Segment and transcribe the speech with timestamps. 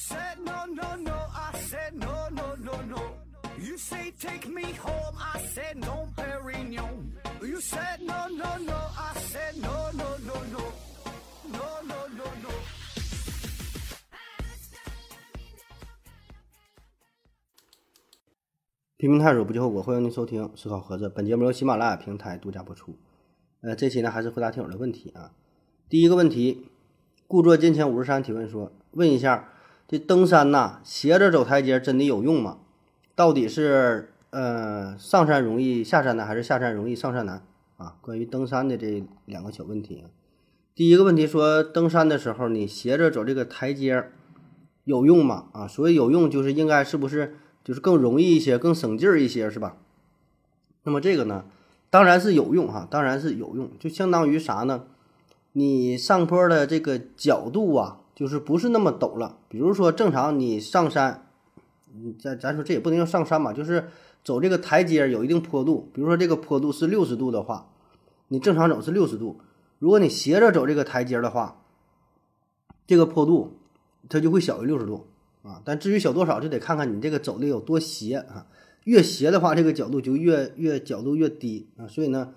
[0.00, 1.12] said no, no, no.
[1.12, 3.02] I said no, no, no, no.
[3.58, 5.14] You say take me home.
[5.18, 7.12] I said no, Perignon.
[7.42, 8.78] You said no, no, no.
[8.96, 10.62] I said no, no, no, no.
[11.52, 12.50] No, no, no, no.
[18.96, 21.10] 批评探索不计后果，欢迎您收听思考盒子。
[21.10, 22.96] 本节目由喜马拉雅平台独家播出。
[23.60, 25.32] 呃，这期呢还是回答听友的问题啊。
[25.90, 26.70] 第一个问题，
[27.26, 29.48] 故作坚强五十三提问说，问一下，
[29.90, 32.58] 这登山呐，斜着走台阶真的有用吗？
[33.16, 37.42] 到底是呃上山容易下山难，还是下山容易上山难
[37.76, 37.96] 啊？
[38.00, 40.04] 关于登山的这两个小问题。
[40.76, 44.04] 第一个问题说，登山的时候你斜着走这个台阶
[44.84, 45.46] 有用吗？
[45.50, 49.76] 啊，所以有用就是应该是不是就是更容易一些，更省劲儿一些，是吧？
[50.84, 51.46] 那么这个呢，
[51.90, 54.84] 当然是有用哈，当然是有用，就相当于啥呢？
[55.50, 59.38] 你上坡的这个角度啊，就是不是那么陡了。
[59.48, 61.26] 比如说正常你上山，
[61.94, 63.88] 你咱咱说这也不能叫上山吧，就是
[64.22, 65.88] 走这个台阶有一定坡度。
[65.94, 67.70] 比如说这个坡度是六十度的话，
[68.28, 69.40] 你正常走是六十度，
[69.78, 71.62] 如果你斜着走这个台阶的话，
[72.86, 73.56] 这个坡度
[74.10, 75.06] 它就会小于六十度
[75.42, 75.62] 啊。
[75.64, 78.48] 但至于小多少，就得看看你这个走的有多斜啊。
[78.84, 81.88] 越斜的话，这个角度就越越角度越低啊。
[81.88, 82.34] 所以呢，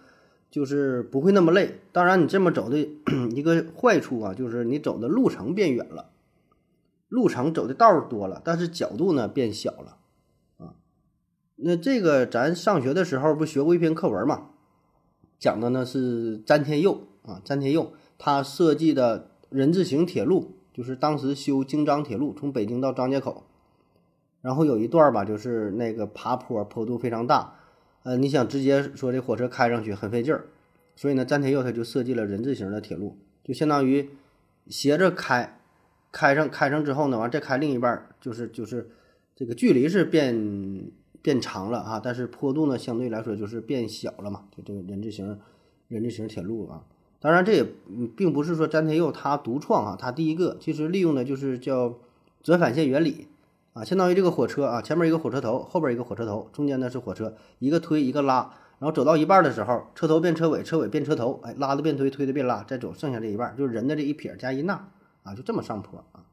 [0.54, 1.80] 就是不会那么累。
[1.92, 2.78] 当然，你这么走的
[3.34, 6.12] 一个坏处啊，就是你走的路程变远了，
[7.10, 9.98] 路程走的道儿多了，但是角度呢变小了
[10.60, 10.76] 啊。
[11.56, 14.52] 那这个咱上学的时候不学过一篇课文嘛，
[15.40, 23.48] 讲的呢是詹天佑啊，詹天佑他设计的人字形铁路，就是当时修京张铁路，从北京到张家口。
[24.42, 27.56] 然后有一段儿吧，就是那个爬坡，坡度非常大，
[28.04, 30.46] 呃，你想直接说这火车开上去很费劲儿，
[30.96, 34.10] 所以呢，詹天佑他就设计了人字形的铁路，就相当于
[34.68, 35.58] 斜着开，
[36.12, 38.90] 开上开上之后呢，完再开另一半儿，就是就是
[39.36, 40.92] 这个距离是变
[41.22, 45.40] 变长了啊，但是坡度呢相对来说就是变小了嘛，就这个人字形
[45.88, 46.84] 人字形铁路啊，
[47.22, 47.66] 当然这也
[48.18, 51.98] 并不是说詹天佑他独创啊，他第一个其实利用的就是叫
[52.42, 53.28] 折返线原理。
[53.74, 64.92] 啊，相当于这个火车啊，前面一个火车头，后边一个火车头，中间呢是火车，一个推一个拉，然后走到一半的时候，车头变车尾，车尾变车头，哎，拉的变推，推的变拉，再走剩下这一半，就是人的这一撇加一捺
[65.24, 66.24] 啊，就这么上坡啊。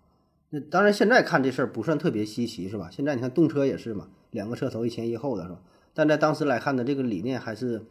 [0.50, 2.90] 那当然现在看这事儿不算特别稀奇，是吧？
[2.90, 5.60] 现在你看动车也是嘛，两个车头一前一后的是吧？
[5.94, 7.86] 但在当时来看呢，这个理念还是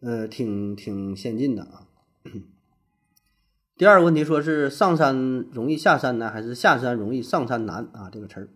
[0.00, 1.82] 呃挺挺先进的啊。
[3.76, 8.08] 第二个问题说是上山容易下山难，还是下山容易上山难啊？
[8.10, 8.48] 这个词儿。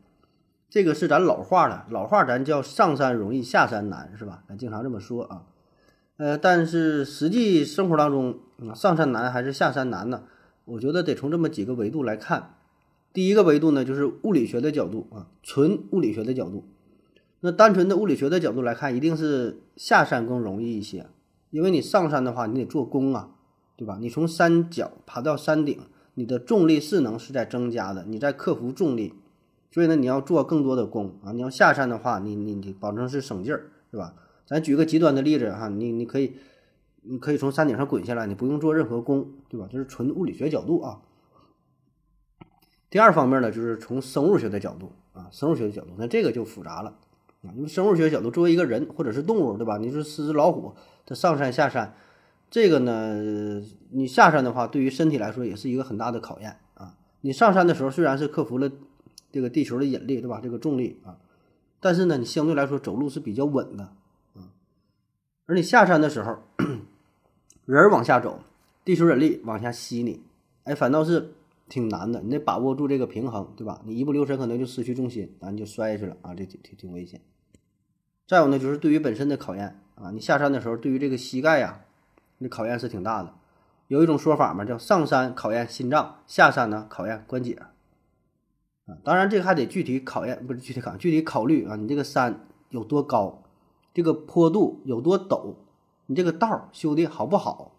[0.70, 4.44] 这个是咱老话了，老话咱叫上山容易下山难，是吧？
[4.48, 5.42] 咱经常这么说啊。
[6.16, 8.38] 呃，但是实际生活当中，
[8.74, 10.22] 上山难还是下山难呢？
[10.66, 12.54] 我觉得得从这么几个维度来看。
[13.12, 16.68] 第一个维度呢，就是物理学的角度啊，纯物理学的角度。
[17.40, 21.08] 那单纯的物理学的角度来看，一定是下山更容易一些，
[21.50, 23.30] 因为你上山的话，你得做功啊，
[23.76, 23.98] 对吧？
[24.00, 25.80] 你从山脚爬到山顶，
[26.14, 29.14] 你的重力势能是在增加的，你在克服重力。
[29.72, 31.30] 所以呢，你要做更多的功啊！
[31.30, 34.14] 你要下山的话，你你你保证是省劲儿，是吧？
[34.44, 36.34] 咱举个极端的例子哈，你你可以，
[37.02, 39.68] 你可以从山顶上滚下来，你不用做任何功，对吧？
[39.70, 40.98] 这是纯物理学角度啊。
[42.88, 46.96] 第二方面呢，就是从生物学的角度啊，生物学的角度，那这个就复杂了
[47.42, 47.54] 啊。
[47.54, 49.78] 因为生物学角度，作为一个人或者是动物，对吧？
[49.78, 50.74] 你说狮子、老虎，
[51.06, 51.94] 它上山下山，
[52.50, 56.96] 这个呢，你下山的话，对于身体来说也是一个很大的考验啊。
[57.20, 58.68] 你上山的时候虽然是克服了。
[59.32, 60.40] 这个地球的引力，对吧？
[60.42, 61.18] 这个重力啊，
[61.80, 63.84] 但是呢，你相对来说走路是比较稳的
[64.34, 64.50] 啊。
[65.46, 66.38] 而你下山的时候，
[67.64, 68.40] 人往下走，
[68.84, 70.22] 地球引力往下吸你，
[70.64, 71.32] 哎，反倒是
[71.68, 72.20] 挺难的。
[72.20, 73.80] 你得把握住这个平衡，对吧？
[73.84, 77.20] 你一不留神可能就失去重心，然啊，你就摔下去了啊，这挺挺挺危险。
[78.26, 81.84] 再有呢，就是对于本身的考验啊，你下山的时候，对于这个膝盖呀，
[82.38, 83.34] 那考验是挺大的。
[83.88, 87.60] 有一种说法嘛，叫上山考验心脏，下山呢考验关节。
[89.04, 91.76] 当然，这个还得具体考验，不是具体考，具体考虑啊。
[91.76, 93.42] 你这个山有多高，
[93.94, 95.54] 这个坡度有多陡，
[96.06, 97.72] 你这个道修的好不好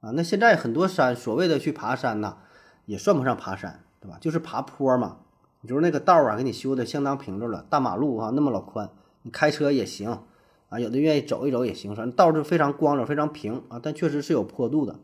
[0.00, 0.10] 啊？
[0.12, 2.36] 那现在很多山，所谓的去爬山呐，
[2.84, 4.18] 也算不上爬山，对吧？
[4.20, 5.18] 就是爬坡嘛。
[5.66, 8.90] 就是那个道啊，给你修的相当平整了，大马路啊那么老宽，
[9.22, 10.18] 你开车也行
[10.68, 10.78] 啊。
[10.78, 13.80] 有的愿意走一走也行，反正道儿就非常光整、非常平啊。
[13.82, 15.00] 但确实是有坡度的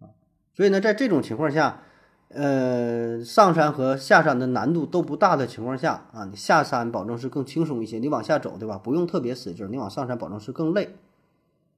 [0.00, 0.08] 啊。
[0.54, 1.82] 所以呢，在这种情况下。
[2.28, 8.76] 呃，上山和下山的难度都不大的情况下啊，你下山保证是更轻松一些，你往下走，对吧？
[8.76, 10.94] 不用特别使劲，你往上山保证是更累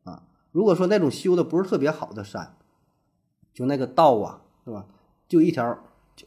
[0.03, 0.25] 啊。
[0.51, 2.57] 如果说那种修的不是特别好的山，
[3.55, 4.87] 就那个道啊，对吧？
[5.29, 5.79] 就一条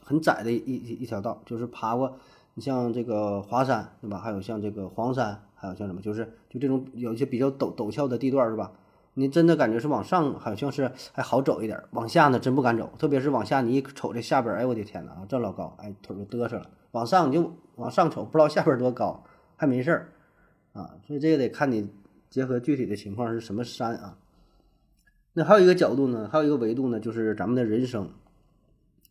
[0.01, 2.15] 很窄的一一一条道，就是爬过，
[2.53, 4.19] 你像这个华山，对吧？
[4.19, 8.71] 还有像这个黄山，还有像什么，就是就这种有一些比较陡陡峭的地段，是吧？
[9.15, 16.69] 你真的感觉是往上好像是还好走一点，往下呢真不敢走，特别是往下，你一瞅这下边儿，哎我的天呐，啊这老高，哎腿就嘚瑟了。
[16.91, 19.23] 往上你就往上瞅，不知道下边儿多高，
[19.55, 20.09] 还没事儿
[20.73, 20.95] 啊。
[21.05, 21.89] 所以这个得看你
[22.29, 24.17] 结合具体的情况是什么山啊。
[25.33, 28.09] 那还有一个角度呢，还有一个维度呢，就是咱们的人生，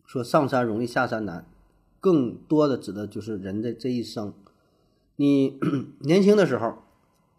[0.05, 1.45] 说上山容易下山难，
[2.01, 4.35] 更多的指的就是人的这一生。
[5.15, 5.61] 你
[6.03, 6.79] 年轻的时候。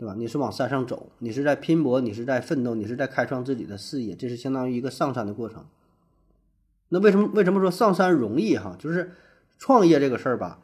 [0.03, 0.13] 对吧？
[0.17, 5.63] 你是往山上走，你是在拼搏，你是在奋斗，你是在开创自己的事业，这是相当于一个上山的过程。
[6.89, 8.75] 那为什么为什么说上山容易哈？
[8.77, 9.13] 就是
[9.57, 10.59] 创业这个事儿吧，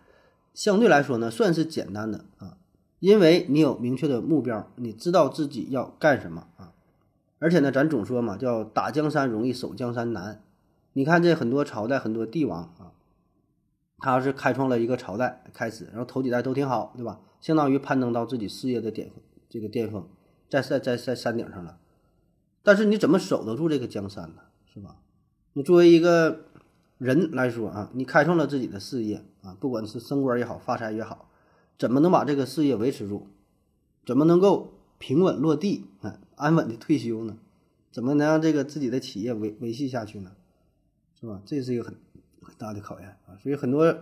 [0.54, 2.58] 相对来说呢，算是简单的啊，
[3.00, 6.74] 因为你有明确的目标，你知道自己要干什么啊。
[7.40, 10.42] 而且呢，咱总说嘛，叫打江山容易守江山难。
[10.92, 12.92] 你看这很多朝代，很多帝王啊，
[14.00, 17.22] 他是开创了一个朝代开始，然后头几代都挺好，对吧？
[17.40, 19.16] 相当于攀登到自己事业的巅峰
[19.50, 20.08] 这个巅峰，
[20.48, 21.80] 在在在在山顶上了。
[22.62, 24.44] 但是你怎么守得住这个江山呢？
[24.72, 24.98] 是吧？
[25.54, 26.46] 你作为一个
[27.00, 31.30] 人来说啊，你开创了自己的事业啊，不管是升官也好，发财也好，
[31.80, 33.28] 怎么能把这个事业维持住？
[34.06, 37.38] 怎么能够平稳落地啊，安稳的退休呢？
[37.92, 40.32] 怎么能让这个自己的企业维维系下去呢？
[41.20, 41.42] 是吧？
[41.46, 41.96] 这是一个很
[42.42, 43.36] 很大的考验啊。
[43.42, 43.98] 所以很多。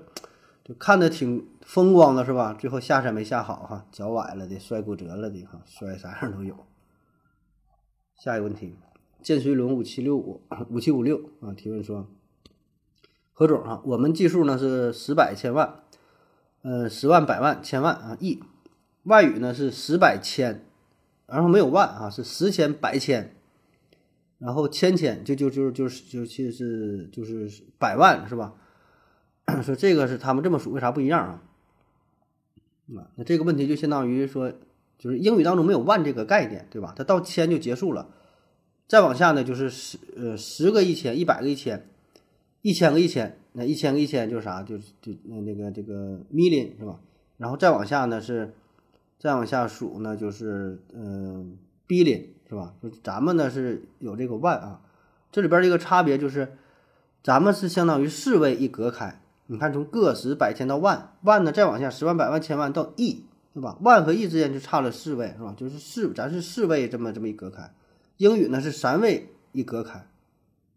[0.67, 2.53] 就看着挺风光的，是吧？
[2.53, 6.57] 最后下山没下好，哈，脚崴了的，摔骨折了的，哈，摔啥样都有。
[8.17, 8.75] 下一个问题，
[9.21, 12.09] 剑随轮五七六五五七五六啊，提问说，
[13.31, 15.83] 何总啊，我们计数呢是十百千万，
[16.63, 18.43] 呃，十万百万千万啊亿，
[19.03, 20.65] 外语呢是十百千，
[21.27, 23.33] 然后没有万啊，是十千百千，
[24.37, 28.55] 然后千千就就就就是就其实是就是百万是吧？
[29.63, 31.41] 说这个是他们这么数，为啥不一样啊？
[32.97, 34.51] 啊，那这个问题就相当于说，
[34.97, 36.93] 就是英语当中没有万这个概念，对吧？
[36.95, 38.09] 它到千就结束了，
[38.87, 41.89] 再往下呢就是十呃十个一千，一百个一千，
[42.61, 44.63] 一千个一千，那一千个一千就是啥？
[44.63, 46.99] 就是就那那个这个 million 是吧？
[47.37, 48.53] 然后再往下呢是
[49.17, 51.57] 再往下数呢就是嗯
[51.87, 52.73] billion 是吧？
[52.81, 54.81] 就咱们呢是有这个万啊，
[55.31, 56.57] 这里边这个差别就是
[57.23, 59.21] 咱们是相当于四位一隔开。
[59.47, 63.23] 你看，从个十百千到万万呢，再往下十万百万千万到亿，
[63.53, 63.77] 对吧？
[63.81, 65.55] 万和亿之间就差了四位，是吧？
[65.57, 67.73] 就是四，咱是四位这么这么一隔开。
[68.17, 70.05] 英语呢是三位一隔开，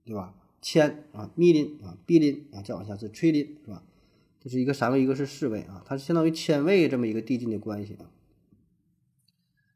[0.04, 0.34] 对吧？
[0.62, 3.82] 千啊 mi 零啊 b 零啊，再往下是 tri 零是吧？
[4.42, 8.06] 这是一个三位，一个是四位啊，它是相当于千位这么一个递进的关系啊。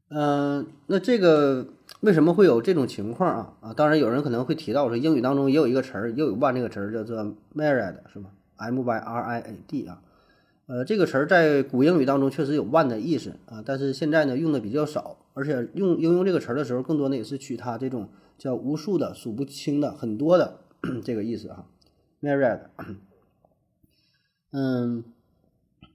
[0.08, 1.66] 嗯，那这个
[2.00, 3.54] 为什么会有这种情况啊？
[3.60, 7.16] 啊，当然有人可能会提到说，英语当中也有一个词儿，也有万这个词儿叫做
[7.54, 10.02] myriad，是吧？M Y R I A D 啊，
[10.66, 18.08] 呃，这个词儿在古英语当中确实有万的意思啊，但是现在呢用的比较少，而且用应用这个词儿的时候，更多的也是取它这种
[18.38, 20.60] 叫无数的、数不清的、很多的
[21.04, 21.66] 这个意思啊。
[22.22, 22.60] Myriad，
[24.52, 25.04] 嗯，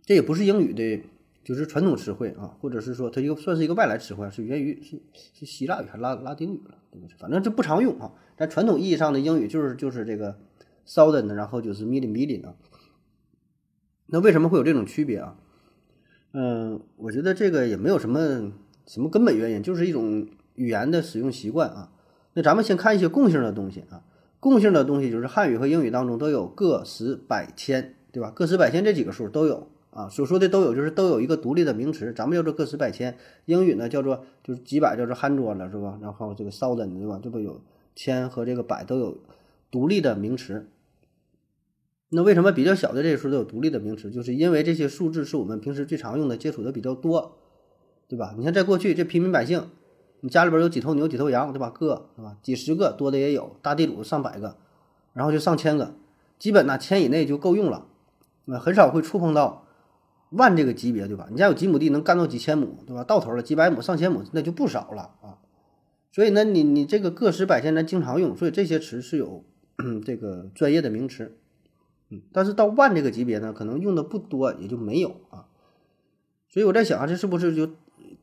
[0.05, 1.03] 这也不是英语的，
[1.43, 5.01] 就是传统词汇啊，或者是说它一个算是一个外来词汇，是源于是
[5.33, 6.75] 是希腊语还是拉拉丁语了？
[7.17, 8.11] 反正这不常用啊。
[8.37, 10.37] 在传统意义上的英语就是就是这个。
[10.89, 12.55] thousand，然后就是 m i l l i million 啊，
[14.07, 15.35] 那为什么会有这种区别啊？
[16.33, 18.51] 嗯，我觉得这个也没有什么
[18.85, 21.91] 什么根本原因，就是一种语言的使用习惯啊。
[22.33, 24.03] 那咱们先看一些共性的东西啊，
[24.39, 28.31] 共性的东西就是汉语和英语当中都有个十百千，对吧？
[28.31, 35.97] 个十百千这几个数都有啊，所说的都有就是都有一个独立的名词，咱们叫做个十百千，英语呢叫做就是几百叫做 hundred 了，是吧？
[36.01, 37.19] 然后这个 thousand 对吧？
[37.23, 37.61] 这不有
[37.95, 39.17] 千和这个百都有
[39.71, 40.67] 独立的名词。
[42.11, 44.09] 那为什么比较小的这些数都有独立的名词？
[44.09, 47.37] 就是因为这些数字是我们平时最常用的、接触的比较多，
[48.07, 48.33] 对吧？
[48.35, 49.69] 你看，在过去这平民百姓，
[50.21, 51.69] 你家里边有几头牛、几头羊，对吧？
[51.69, 52.35] 个，对吧？
[52.41, 54.57] 几十个多的也有，大地主上百个，
[55.13, 55.93] 然后就上千个，
[56.39, 57.85] 基本呢千以内就够用了，
[58.45, 59.67] 那很少会触碰到
[60.31, 61.27] 万这个级别，对吧？
[61.29, 63.03] 你家有几亩地能干到几千亩，对吧？
[63.03, 65.37] 到头了几百亩、上千亩，那就不少了啊。
[66.11, 69.43] 所以呢，你你这个个十百千咱经常用，所以这些词是有
[70.03, 71.37] 这个专业的名词。
[72.11, 75.45] 嗯，但是到万这个级别呢，可能用的不多，也就没有啊。
[76.47, 77.69] 所以我在想啊，这是不是就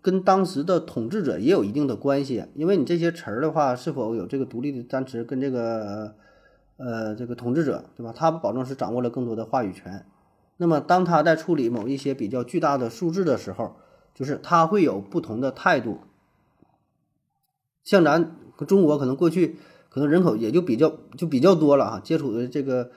[0.03, 2.47] 跟当时的统治者也有一定的关系？
[2.55, 6.17] 因为你这些词儿的话，是否有这个独立的单词，跟这个
[6.79, 8.13] 呃这个统治者，对吧？
[8.13, 10.05] 他保证是掌握了更多的话语权。
[10.57, 13.77] 那么当他在处理某一些比较巨大的数字的时候，
[14.17, 15.99] 就是他会有不同的态度。
[17.85, 18.35] 像咱
[18.67, 22.91] 中国可能过去可能人口也就比较就比较多了啊，接触的这个。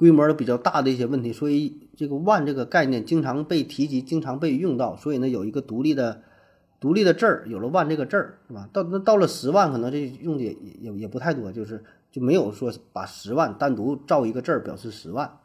[0.00, 6.22] 规模比较大的一些问题，所以这个万这个概念经常被提及，经常被用到，所以呢有一个独立的
[6.80, 8.66] 独立的字儿，有了万这个字儿，是吧？
[8.72, 15.38] 到那到了十万，可能这用的也也也不太多，就是就没有说把十万单独造一个字儿表示十万。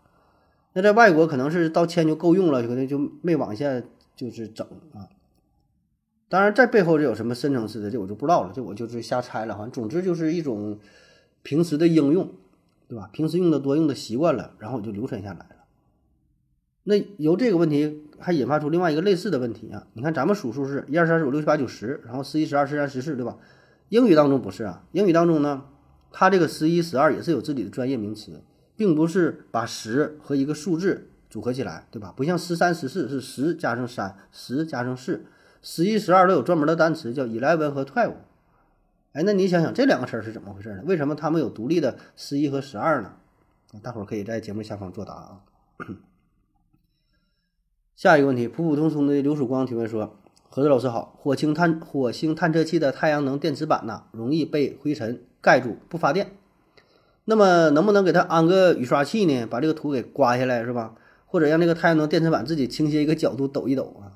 [0.72, 3.84] 那在外国可能是到千就够用了，可能就没往下
[4.16, 5.10] 就是整啊。
[6.30, 9.68] 当然，在背后这有什么深层次的，这我就不知道了，这我就是瞎猜了哈。
[9.68, 10.80] 总之就是一种
[11.44, 12.30] 平时的应用。
[12.88, 13.10] 对吧？
[13.12, 15.56] 平时用的多，用的习惯了，然后就流传下来了。
[16.84, 19.88] 那由这个问题还引发出另外一个类似的问题啊！
[19.94, 23.38] 你看咱们数数是一二三四五六七八九十，然后十一十二十三十四，对吧？
[23.90, 25.64] 英语当中不是啊，英语当中呢，
[26.12, 28.44] 它这个十一十二也是有自己的专业名词，
[28.76, 32.14] 并不是把十和一个数字组合起来，对吧？
[32.16, 35.26] 不像十三十四是十加上三，十加上四，
[35.64, 38.14] 十一十二都有专门的单词叫 eleven 和 twelve。
[39.16, 40.84] 哎，那你想想这两个词儿是怎么回事呢？
[40.86, 43.14] 为什么他们有独立的十一和十二呢？
[43.82, 45.40] 大伙儿可以在节目下方作答啊。
[47.96, 50.18] 下一个问题，普普通通的刘曙光提问说
[50.52, 56.32] ：“何子老师好，火星探火星探测器的太阳能电池板呐，容易被灰尘盖住不发电，
[57.24, 59.46] 那么能不能给它安个雨刷器呢？
[59.46, 60.94] 把这个土给刮下来是吧？
[61.26, 64.15] 或者让这个太阳能电池板自己倾斜一个角度抖一抖啊？”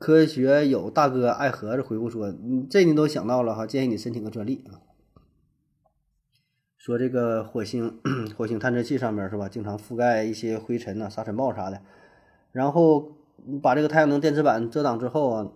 [0.00, 4.80] 科学有大哥爱盒子回复说：“你这你都想到了哈，建议你申请个专利啊。
[6.78, 8.00] 说这个火星
[8.34, 11.82] 火星探测器上面是吧，经常覆盖一些灰尘呐、沙尘暴啥的，
[12.50, 13.12] 然后
[13.62, 15.52] 把这个太阳能电池板遮挡之后啊，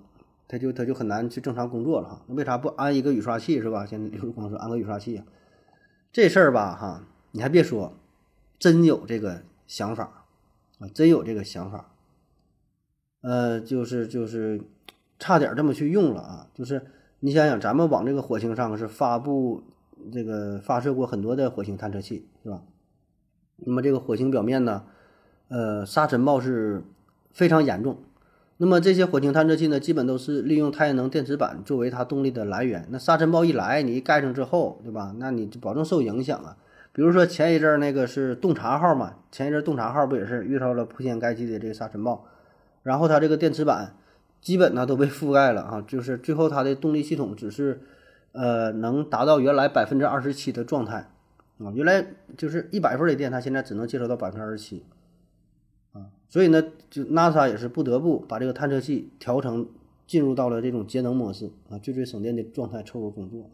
[0.46, 2.22] 它就它就很难去正常工作了哈。
[2.26, 3.86] 那为啥不安一个雨刷器是吧？
[3.86, 5.24] 现在刘志光说安个雨刷器啊，
[6.12, 7.94] 这事儿吧哈，你还别说，
[8.58, 10.26] 真有这个想法
[10.80, 11.92] 啊，真有这个想法。”
[13.24, 14.60] 呃，就是就是
[15.18, 16.46] 差点这么去用了啊！
[16.52, 16.82] 就是
[17.20, 19.62] 你想想，咱们往这个火星上是发布
[20.12, 22.60] 这个发射过很多的火星探测器，是吧？
[23.56, 24.84] 那么这个火星表面呢，
[25.48, 26.82] 呃，沙尘暴是
[27.32, 27.96] 非常严重。
[28.58, 32.86] 那么这些火星探测器呢，基本都是利用太阳能电池板作为它动力的来源。
[32.90, 35.14] 那沙尘暴一来，你一盖上之后，对吧？
[35.18, 36.58] 那你就保证受影响啊。
[36.92, 42.26] 比如说前一阵儿那个是洞察号嘛，前一阵洞察号不也是遇到了铺天盖地的这个沙尘暴？
[42.84, 43.96] 然后它这个电池板
[44.40, 47.82] 基本呢都被覆盖了啊，就是最后它的动力系统只是
[48.30, 51.10] 呃能达到原来百分之二十七的状态
[51.58, 54.84] 啊，原来就是一百伏的电，它现在只能接收到百分之二十七
[55.92, 59.66] 啊，所以呢，就 NASA 也是不得不把这个探测器调成
[60.06, 63.50] 进入到了这种节能模式啊，最最省电的状态凑合工作。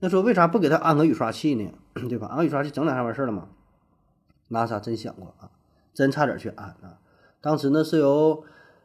[0.00, 1.70] 那说为啥不给它安个雨刷器呢？
[2.08, 2.26] 对吧？
[2.26, 3.48] 安个雨刷器整两下完事儿了吗
[4.50, 5.50] ？NASA 真想过啊，
[5.94, 6.98] 真差点去安啊。
[7.44, 8.42] 当时呢，是由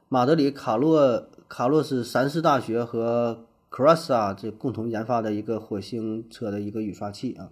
[0.10, 7.52] 马德里卡洛卡洛斯三世大学和 c r o s 啊这共同研发的一个火星车的一个雨刷器啊。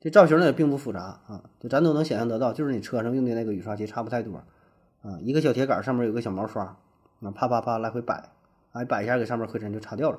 [0.00, 4.42] 这造型呢也并不复杂啊，就咱都能想象得到，就是你车上用的那个雨刷器差不太多
[5.02, 5.20] 啊。
[5.22, 6.64] 一个小铁杆上面有个小毛刷，
[7.20, 8.32] 啊啪啪啪来回摆，
[8.72, 10.18] 哎摆一下给上面灰尘就擦掉了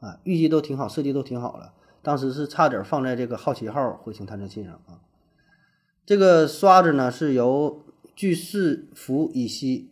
[0.00, 0.18] 啊。
[0.24, 1.72] 预计都挺好，设计都挺好了。
[2.02, 5.00] 当时是差点放在这个好奇号火星探测器上啊。
[6.04, 7.81] 这个刷子呢是由
[8.14, 9.88] 聚四氟乙烯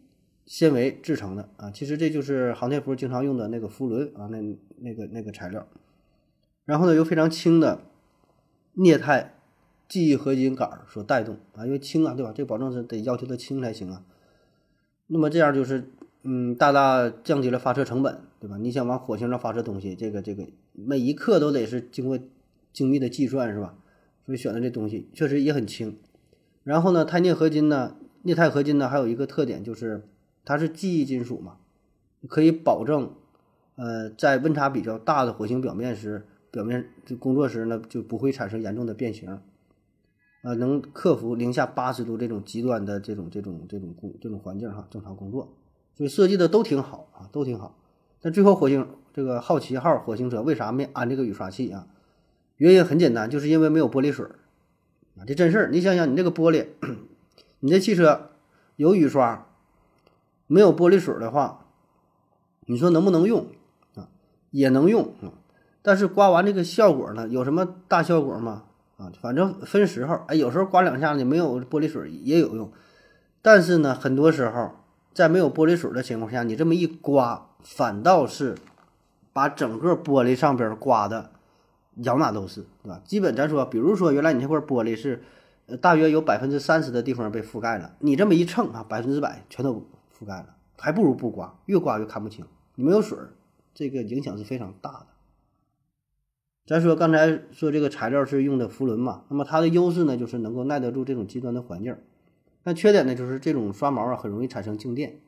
[0.46, 4.40] 纤维制成的啊，其实这就是航天服经常用的那个氟轮啊，那
[4.78, 5.66] 那个那个材料。
[6.64, 7.80] 然后呢，由非常轻的
[8.74, 9.34] 镍钛
[9.88, 12.32] 记忆合金杆所带动啊，因为轻啊，对吧？
[12.34, 14.04] 这保证是得要求它轻才行啊。
[15.06, 15.90] 那么这样就是
[16.22, 18.56] 嗯，大大降低了发射成本，对吧？
[18.58, 22.18] 你想往火星上发射东西，这个这个每一克都得是经过
[22.72, 23.76] 精密的计算，是吧？
[24.26, 25.96] 所以选的这东西确实也很轻。
[26.62, 27.96] 然后呢，钛镍合金呢？
[28.22, 30.06] 镍钛合金呢，还有一个特点就是
[30.44, 31.56] 它是记忆金属嘛，
[32.28, 33.12] 可以保证，
[33.76, 39.38] 呃，在温差比较大的火星表面时，表面就工作时呢就不会产生严重的变形，
[40.42, 45.56] 呃，能克服零下八十度这种极端的这种这种这种工这种环境哈，正常工作，
[45.94, 47.78] 所以设计的都挺好啊，都挺好。
[48.20, 51.86] 但最后火星这个好奇号火星车为啥没安这个雨刷器啊？
[52.56, 54.26] 原因很简单，就是因为没有玻璃水
[55.16, 55.70] 啊，这真事儿。
[55.70, 56.66] 你想想，你这个玻璃。
[57.60, 58.30] 你这汽车
[58.76, 59.46] 有雨刷，
[60.46, 61.66] 没有玻璃水的话，
[62.66, 63.46] 你说能不能用
[63.94, 64.08] 啊？
[64.50, 65.36] 也能用啊，
[65.82, 68.64] 但是刮完这个效果呢，有什么大效果吗？
[68.96, 72.72] 啊，反正分时候，哎，有时候刮两下呢，没有玻璃水也有用，
[73.42, 74.72] 但是呢，很多时候
[75.12, 78.56] 在没有玻璃水的情况下，你这么一刮，反倒是
[79.34, 81.30] 把整个玻璃上边刮的
[81.96, 83.02] 咬哪都是，对吧？
[83.04, 85.22] 基本咱说，比如说原来你这块玻璃是。
[85.76, 92.44] 大约有百分之三十的地方被覆盖了，你这么一蹭啊，百分之百全都覆盖了，还不如不刮，越刮越看不清。
[92.74, 93.32] 你没有水儿，
[93.74, 95.06] 这个影响是非常大的。
[96.66, 101.96] 咱说刚才说这个材料是用的氟纶嘛，那么它的优势呢，就是能够耐得住这种极端的环境。
[102.62, 105.20] 但缺点呢，就是这种刷毛啊，很容易产生静电。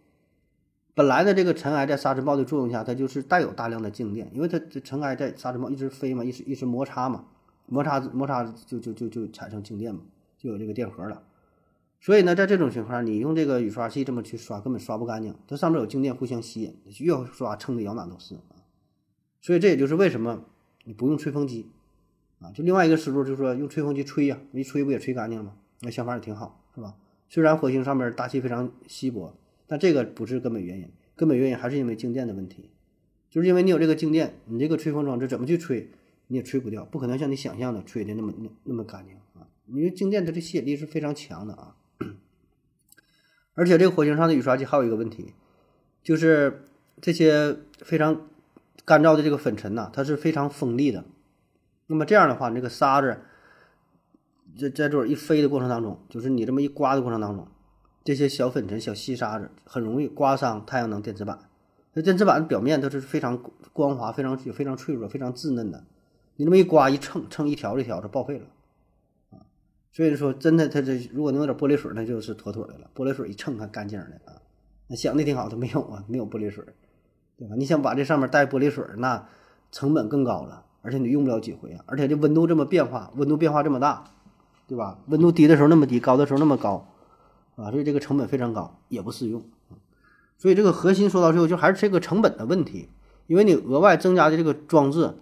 [0.95, 7.25] 本来的这个尘埃在沙尘暴的作用下，它就是带有大量的静电，因为它这尘埃在沙尘暴一直飞嘛，一直一直摩擦嘛，
[7.67, 10.03] 摩擦摩擦就就就就产生静电嘛，
[10.43, 11.23] 就有这个电荷了。
[12.01, 18.59] 所以呢，在这种情况，你用这个雨刷器这么去刷，根本刷不干净，它上面有静电互相吸引，越刷蹭的摇哪都是啊。
[19.41, 20.45] 所以这也就是为什么。
[20.85, 21.69] 你不用吹风机，
[22.41, 25.55] 啊，就另外一个思路就是说用吹风机吹呀，一吹不也吹干净了吗？
[25.83, 26.97] 那想法也挺好，是吧？
[27.29, 29.33] 虽然火星上面大气非常稀薄，
[29.69, 32.69] 但这个不是根本原因，根本原因还是因为静电的问题，
[33.31, 35.89] 就是因为你有这个静电，你这个吹风装置怎么去吹，
[36.27, 39.17] 你也吹不掉，不可能像你想象的吹的那么那那么干净！
[39.73, 41.77] 因为静电它的吸引力是非常强的啊，
[43.55, 45.33] 而且这个火星上的雨刷器还有一个问题，
[46.03, 46.65] 就是
[47.01, 48.29] 这些非常。
[48.85, 51.05] 干燥的这个粉尘呐，它是非常锋利的。
[51.87, 53.21] 那么这样的话，这个沙子
[54.59, 57.47] 在在这一飞的过程当中，就是你这么一刮的过程当中，
[58.03, 61.49] 这些小粉尘、小细沙子很容易刮伤太阳能电池板。
[61.93, 63.41] 那电池板的表面它是非常
[63.73, 65.85] 光滑、非常非常脆弱、非常稚嫩的。
[66.35, 68.47] 你这么一刮一蹭蹭一条一条，就报废了！
[69.93, 72.91] 所以说，真的，它这如果能有点玻璃水，那就是妥妥的了。
[72.95, 74.41] 玻璃水一蹭，还干净的啊！
[74.89, 76.65] 那想的挺好，它没有啊，没有玻璃水。
[77.39, 77.55] 对吧？
[77.57, 79.27] 你想把这上面带玻璃水，那
[79.71, 81.85] 成本更高了，而且你用不了几回啊！
[81.87, 84.05] 而且这温度这么变化，温度变化这么大，
[84.69, 84.99] 对吧？
[85.09, 86.89] 温度低的时候那么低，高的时候那么高，
[87.57, 89.43] 啊，所以这个成本非常高，也不适用。
[90.39, 92.89] 所以这个核心说到最后，就还是这个成本的问题，
[93.27, 95.15] 因为你额外增加的这个装置，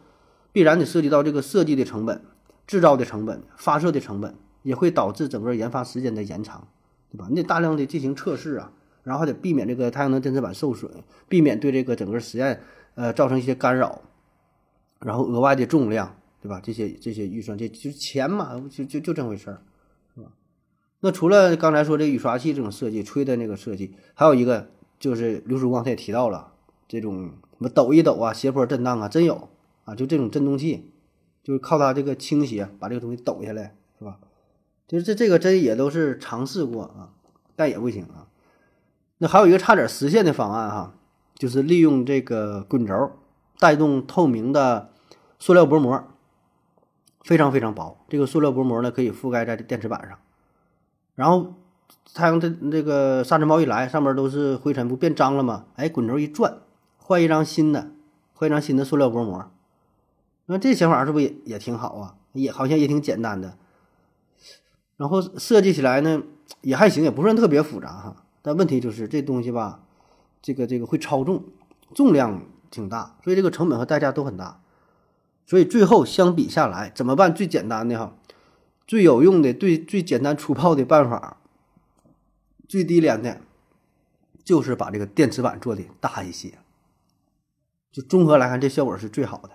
[0.52, 2.22] 必然得涉及到这个设计的成本、
[2.66, 6.68] 制造的成本、发射的成本，也会导致整个研发时间的延长，
[7.10, 7.26] 对吧？
[7.28, 8.72] 你得大量的进行测试啊。
[9.02, 10.90] 然后还得避免这个太阳能电池板受损，
[11.26, 12.60] 避免对这个整个实验
[12.96, 14.02] 呃造成一些干扰，
[14.98, 16.60] 然后额外的重量，对吧？
[16.62, 19.62] 这些这些预算，这就钱嘛，就就就这回事儿，
[20.14, 20.28] 是吧？
[21.00, 24.68] 那除了刚才说这雨刷器这种设计，吹的那个设计，还有一个
[24.98, 26.52] 就是刘曙光他也提到了，
[26.86, 29.48] 这种什么抖一抖啊，斜坡震荡啊，真有
[29.86, 30.90] 啊，就这种振动器，
[31.42, 34.18] 就是靠它这个倾斜把这个东西抖下来，是吧？
[34.90, 37.10] 就是这这个真也都是尝试过啊，
[37.54, 38.26] 但也不行啊。
[39.18, 40.94] 那还有一个差点实现的方案哈，
[41.36, 43.12] 就是利用这个滚轴
[43.60, 44.90] 带动透明的
[45.38, 46.02] 塑料薄膜，
[47.22, 47.98] 非常非常薄。
[48.08, 50.18] 这个塑料薄膜呢，可以覆盖在电池板上，
[51.14, 51.54] 然后
[52.12, 55.66] 太阳这这个沙尘暴一来，上面都是灰尘，不变脏了吗？
[55.76, 56.58] 哎，滚轴一转，
[56.98, 57.92] 换一张新的，
[58.34, 59.48] 换一张新的塑料薄膜。
[60.46, 62.16] 那这想法是不是也也挺好啊？
[62.32, 63.56] 也好像也挺简单的。
[65.00, 66.22] 然后设计起来呢，
[66.60, 68.16] 也还行，也不算特别复杂哈。
[68.42, 69.80] 但问题就是这东西吧，
[70.42, 71.42] 这个这个会超重，
[71.94, 74.60] 重量挺大，所以这个成本和代价都很大。
[75.46, 77.34] 所以最后相比下来，怎么办？
[77.34, 78.14] 最简单的哈，
[78.86, 81.38] 最有用的、最最简单粗暴的办法，
[82.68, 83.40] 最低廉的，
[84.44, 86.58] 就是把这个电池板做的大一些。
[87.90, 89.52] 就综合来看，这效果是最好的。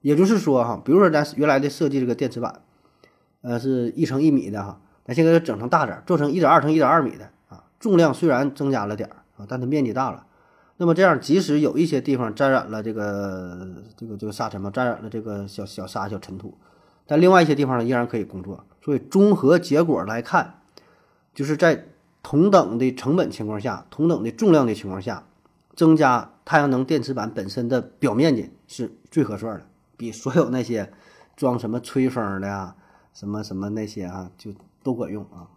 [0.00, 2.62] 也就是说哈，比如说咱原来的设计这个电池板，
[3.42, 7.64] 呃，是一乘一米的哈，咱现在整成大点，做成一点二乘一点二米的啊。
[7.78, 10.26] 重量虽然增加了点儿啊，但它面积大了。
[10.76, 16.56] 那么这样，即使有一些地方沾染了这个这个这个沙尘嘛，沾染了这个小小沙小尘土，
[17.06, 18.64] 但另外一些地方呢，依然可以工作。
[18.82, 20.60] 所以综合结果来看，
[21.34, 21.86] 就是在
[22.22, 25.24] 同等的成本情况下，同等的重量的情况下，
[25.74, 29.66] 增加太阳能电池板本身的表面积是最合算的，
[29.98, 30.90] 比所有那些
[31.36, 32.74] 装什么吹风的呀、
[33.12, 35.48] 什么什么那些啊，就都管用啊。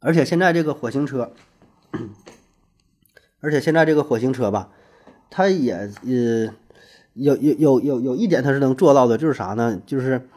[0.00, 1.32] 而且现在这个火星车，
[3.40, 4.68] 而且现在这个火星车吧，
[5.30, 5.72] 它也
[6.04, 6.54] 呃
[7.14, 9.80] 有有有有有一点它是能做到的，就是啥呢？
[9.86, 10.28] 就是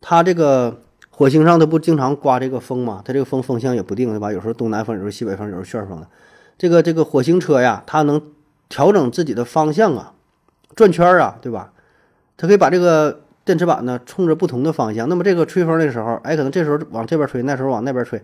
[0.00, 4.32] 它这个火星上它不经常刮这个风嘛，它这个风风向也不定，对吧？
[4.32, 6.08] 有时候东南风，有时候西北风，有时候旋风的。
[6.58, 8.20] 这个这个火星车呀，它能
[8.68, 10.14] 调整自己的方向啊，
[10.76, 11.72] 转圈儿啊，对吧？
[12.36, 15.08] 它可以把这个电池板呢冲着不同的方向。
[15.08, 18.22] 那么这个吹风的时候，哎，可能这时候往这边吹，那时候往那边吹。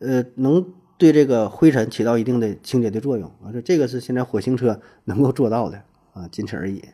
[0.00, 0.64] 呃，能
[0.96, 6.84] 对这个灰尘起到一定的清洁的作用啊，这这个是现在火星车能够做到的啊，仅此而已。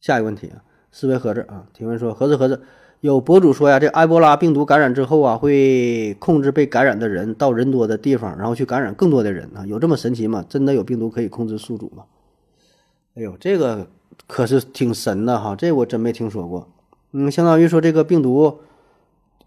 [0.00, 2.62] 下一个问题啊，思维盒子啊，提问说：盒子盒子，
[3.00, 10.44] 有博主说呀，这埃博拉病毒感染之后啊，会控制被感染的人到人多的地方，然后去感染更多的人啊，有这么神奇吗？
[10.48, 12.04] 真的有病毒可以控制宿主吗？
[13.14, 13.88] 哎呦，这个
[14.32, 16.66] 可是挺神的哈，这我真没听说过。
[17.12, 18.60] 嗯，相当于说这个病毒。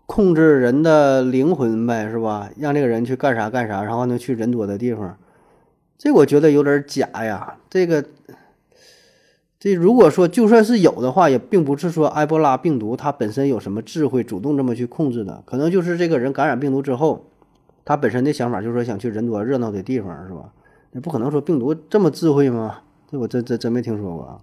[0.08, 2.52] 控制人的灵魂呗，是吧？
[2.60, 5.17] 让这个人去干啥干啥，然后能去人多的地方，
[5.98, 7.58] 这我觉得有点假呀。
[7.67, 8.06] 这个，
[9.58, 17.26] 这如果说就算是有的话，也并不是说埃博拉病毒它本身有什么智慧，主动这么去控制的，可能就是这个人感染病毒之后，
[17.84, 20.54] 他本身的想法就是说想去人多热闹的地方，是吧？
[20.91, 22.82] 那不可能说病毒这么智慧吗？
[23.10, 24.38] 这我真真真没听说过啊。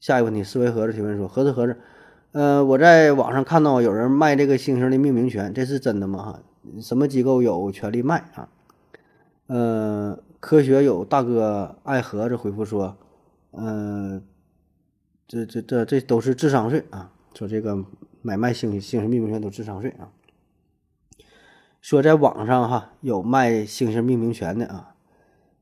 [0.00, 1.76] 下一个问题，思维盒子提问说：盒子盒子，
[2.32, 6.22] 呃，我在网上看到有人卖这个星星的命名权，这是真的吗？
[6.24, 6.42] 哈，
[6.80, 8.48] 什么机构有权利卖啊？
[9.46, 12.96] 呃，科学有大哥爱盒子回复说。
[13.52, 14.22] 嗯，
[15.26, 17.10] 这这这这都是智商税啊！
[17.34, 17.84] 说这个
[18.22, 20.14] 买卖星星星命名权都智商税啊！
[21.80, 24.94] 说在网上哈有卖星星命名权的啊，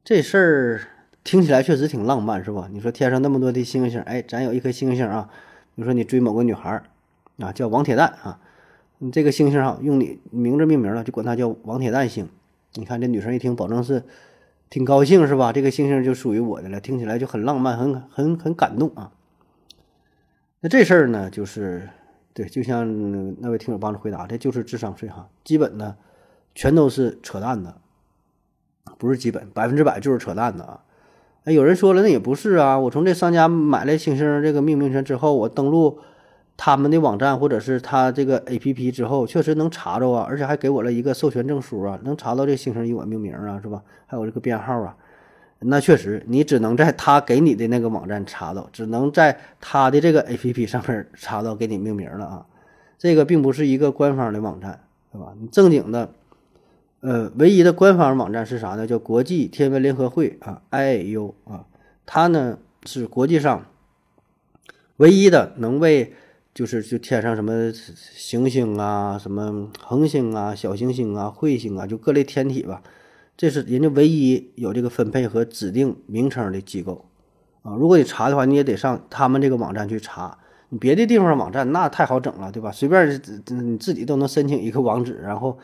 [0.05, 0.81] 这事儿
[1.29, 2.71] 听起来确实挺浪漫，是吧？
[2.73, 5.29] 你说天上那么多的星星，哎，咱有一颗星星啊，
[5.75, 6.83] 你说你追某个女孩
[7.38, 8.41] 啊，叫王铁蛋啊，
[8.97, 12.27] 你这个星星啊用你名字命名了，就管它叫王铁蛋星。
[12.77, 14.05] 你看这女生一听，保证是。
[14.71, 15.51] 挺高兴是吧？
[15.51, 19.12] 这个星星就属于我的了，听起来就很浪漫，很很很感动啊。
[20.61, 21.88] 那这事儿呢，就是
[22.35, 25.27] 对，就像那位听友帮着回答，这就是智商税哈。
[25.43, 25.97] 基本呢，
[26.55, 27.81] 全都是扯淡的，
[28.99, 30.81] 不是基本，百分之百就是扯淡的啊。
[31.51, 35.99] 有人说了，那也不是啊，我从这商家买了星星这个命名权之后，我登录。
[36.61, 43.81] 他们的网站或者是他这个 A P P 之后，确实能查着啊，而且还给我了一个授权证书啊，能查到这星星以我命名啊，是吧？
[44.09, 44.97] 还有这个编号啊，
[45.61, 52.45] 那确实你只能在他给你的那个网站查到，只能在他的这个 A P P 上面查到给你命名了啊。
[52.99, 54.81] 这个并不是一个官方的网站，
[55.13, 55.33] 对吧？
[55.41, 56.11] 你正经的，
[57.01, 58.87] 呃，唯一的官方网站是啥呢？
[58.87, 61.65] 叫国际天文联合会啊，I A U 啊，
[62.05, 63.67] 它呢是国际上
[64.97, 66.15] 唯一的能为
[66.53, 72.83] 就是就天上什么行星啊，什么恒星啊、小行星啊、彗星啊，就各类天体吧，
[73.37, 77.05] 这是人家唯一有这个分配和指定名称的机构
[77.63, 77.77] 啊。
[77.77, 80.37] 如果你查的话，你也得上他们这个网站去查。
[80.71, 82.73] 你别的地方网站那太好整了，对吧？
[82.73, 83.09] 随便
[83.47, 85.59] 你自己都能申请一个网址，然后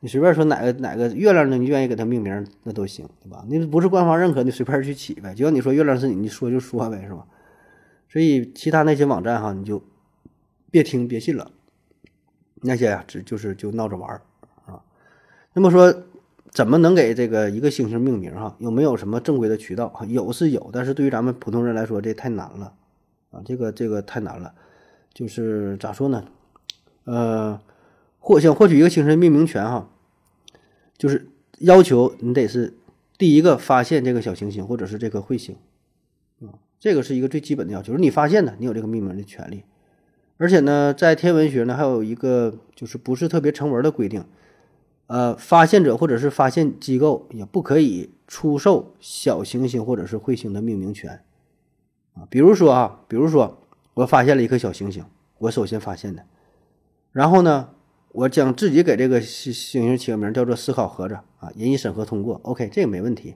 [0.00, 3.44] 你随便说哪个哪个月亮呢，你愿意给它命名那都行，对吧？
[3.48, 5.32] 你不是官方认可，你随便去起呗。
[5.34, 7.26] 只要你说月亮是你，你说就说呗，是吧？
[8.08, 9.82] 所以其他那些网站哈，你就。
[10.72, 11.50] 别听别信了，
[12.62, 14.22] 那些呀，只就是就闹着玩儿
[14.66, 14.80] 啊。
[15.52, 15.92] 那么说，
[16.52, 18.54] 怎么能给这个一个星星命名哈？
[18.60, 19.92] 有没有什么正规的渠道？
[20.06, 22.72] 有是有，但是对于咱们普通人来说，这太难了
[23.32, 23.42] 啊！
[23.44, 24.54] 这个这个太难了。
[25.12, 26.24] 就是咋说呢？
[27.02, 27.60] 呃，
[28.20, 29.90] 获想获取一个星星命名权哈，
[30.96, 31.28] 就是
[31.58, 32.74] 要求你得是
[33.18, 35.56] 第一个发现这个小行星或者是这个彗星
[36.42, 39.64] 啊，这个是一个最基本的要求，是你发现的，你有这个命名的权利。
[40.36, 44.24] 而且呢，在天文学呢，还有一个就是不是特别成文的规定，
[45.06, 51.20] 呃，发现者或者是发现机构也不可以出售小行星或者是彗星的命名权
[52.14, 52.26] 啊。
[52.30, 53.58] 比如说啊，比如说
[53.92, 55.04] 我发现了一颗小行星，
[55.36, 56.24] 我首先发现的，
[57.12, 57.68] 然后呢，
[58.12, 63.34] 我将自己给这个星星星起个名叫做思考盒子啊，引起审核通过，OK，这个没问题。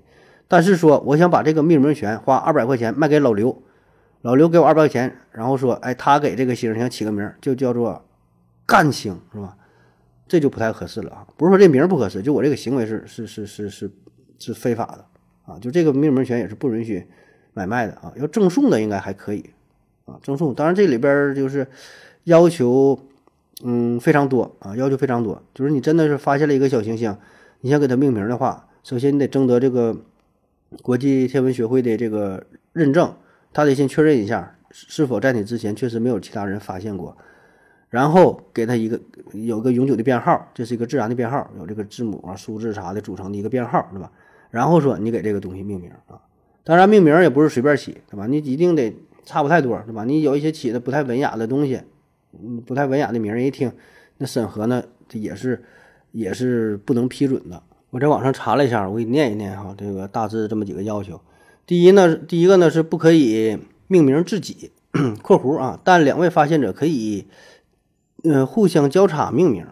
[0.48, 3.62] 但是说我想把这个命名权花二百块钱卖给老刘。
[4.22, 8.02] 老刘给我二百块钱，然后说：“哎，他给这个星想起个名，就叫做
[8.64, 9.54] ‘干星’，是吧？
[10.26, 11.26] 这就不太合适了啊！
[11.36, 13.90] 不是说这名不合适，就我这个行为是是是是是
[14.38, 15.04] 是非法的
[15.44, 15.58] 啊！
[15.60, 17.06] 就这个命名权也是不允许
[17.52, 18.14] 买卖的啊！
[18.16, 19.50] 要赠送的应该还可以
[20.06, 20.54] 啊，赠送。
[20.54, 21.66] 当然这里边就是
[22.22, 22.98] 要求，
[23.64, 25.42] 嗯，非常多啊，要求非常多。
[25.52, 27.16] 就是你真的是发现了一个小行星，
[27.62, 29.96] 你想给它命名的话，首先你得征得这个
[30.82, 33.12] 国际天文学会的这个认证。”
[33.56, 37.16] 他得先确认一下是否在你之前确实没有其他人发现过，
[37.88, 39.00] 然后给他一个
[39.32, 44.10] 有个永久的编号，这是一个自然的编号，有这个字母啊、数字啥的组成的一个编号，对吧？
[44.50, 46.18] 然后说你给这个东西命名啊，
[46.64, 48.26] 当然命名也不是随便起，对吧？
[48.26, 48.92] 你一定得
[49.24, 50.02] 差不太多，对吧？
[50.02, 51.80] 你有一些起的不太文雅的东西，
[52.42, 53.70] 嗯不太文雅的名，人一听
[54.18, 55.62] 那审核呢也是
[56.12, 57.62] 也是不能批准的。
[57.90, 61.20] 我在网上查了一下，我给你念一念哈，这个大致这么几个要求。
[61.66, 64.72] 第一呢，第一个呢是不可以命名自己
[65.22, 67.26] （括弧啊），但两位发现者可以，
[68.24, 69.66] 嗯，互相交叉命名。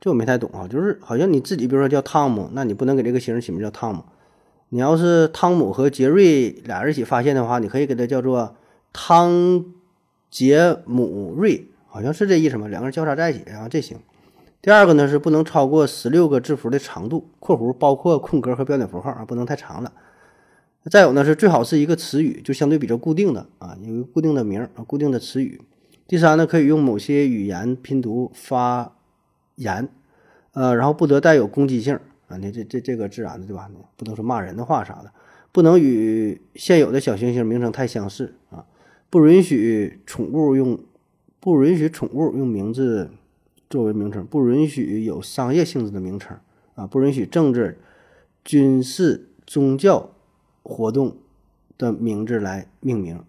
[0.00, 4.04] 这我没太懂啊，就是好像你自己，比如说叫汤姆，那你不能给这个星起名叫汤姆。
[4.70, 8.56] 你要是汤姆和杰瑞俩人一起发现的话，你可以给他叫做
[8.92, 9.64] 汤
[10.30, 12.68] 杰姆瑞，好像是这意思嘛？
[12.68, 13.98] 两个人交叉在一起啊，这行。
[14.62, 19.92] 第二个呢是不能超过十六个字符的长度（括弧包括空格和标点符号啊，不能太长了）。
[20.90, 25.60] 再有呢，是最好是一个词语，就相对比较固定的啊，有一个固定的名啊，固定的词语。
[26.08, 28.96] 第三呢，可以用某些语言拼读发
[29.56, 29.86] 言，
[30.54, 33.68] 呃，然后不得带有攻击性啊，你这这这个自然的对吧？
[33.98, 35.12] 不能说骂人的话啥的。
[35.52, 38.64] 不能与现有的小行星名称太相似啊，
[39.10, 40.80] 不允许宠物用，
[41.42, 43.10] 不允许宠物用名字
[43.68, 46.36] 作为名称，不允许有商业性质的名称
[46.76, 47.80] 啊，不允许政治、
[48.44, 50.12] 军事、宗教
[50.62, 51.16] 活动
[51.76, 53.20] 的名字来命名。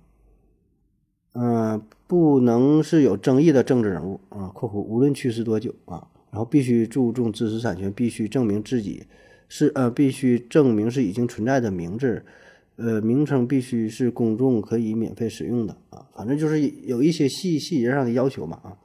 [1.33, 9.07] 嗯，不能是有争议的政治人物啊（括弧无论去世多久啊），然后必须注重知识产权，必须证明自己
[9.49, 12.23] 是呃，必须证明是已经存在的名字，
[12.75, 18.77] 呃，名称必须是公众可以免费使用的啊，反正就是有一些细细节上的要求嘛啊。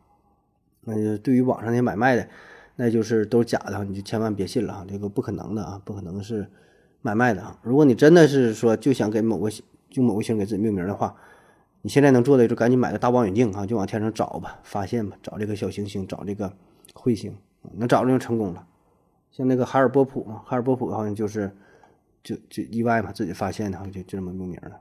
[0.84, 2.28] 那就对于网上那些买卖的，
[2.76, 6.48] 那就是都是假的，你就千万别信了啊，这个不可能的啊，不可能是
[7.02, 7.58] 买卖的啊。
[7.62, 9.50] 如果你真的是说就想给某个
[9.90, 11.14] 就某个星给自己命名的话。
[11.80, 16.52] 你现在能做的就赶紧买个大望远镜啊，就往天上找吧，发现吧，找这个小行星，找这个
[16.92, 17.32] 彗星，
[17.76, 18.66] 能找着就成功了。
[19.30, 21.56] 像那个海尔波普嘛，海尔波普好像就是
[22.22, 24.80] 就就意外嘛，自己发现的，就就这么命名了。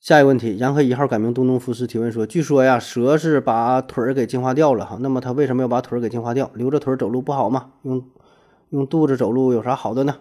[0.00, 6.50] 下一个问题，洋河一号改名东东福斯提问说，据说呀，蛇是把腿儿给进化掉了哈，那么它为什么要把腿儿给进化掉？
[6.54, 7.74] 留着腿儿走路不好吗？
[7.82, 8.04] 用
[8.70, 10.16] 用肚子走路有啥好的呢？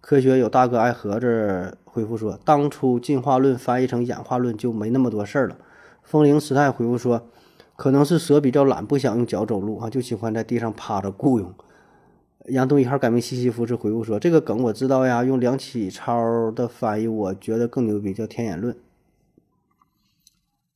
[0.00, 5.56] 科学有大哥爱盒子回复说：“当初进化论翻译成演化论就没那么多事儿了。”
[6.02, 7.28] 风铃时代回复说
[7.76, 11.54] ：“可能是蛇比较懒，不想用脚走路啊，就喜欢在地上趴着雇佣。”
[12.48, 18.76] 杨东一号改名西西弗是回复说：“这个梗我知道呀，用梁启超的翻译我觉得更牛逼，叫天眼论。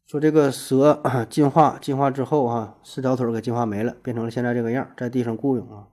[0.07, 5.89] 说这个蛇进化进化之后哈，四条腿给进化没了，变成了现在这个样，在地上雇佣啊。”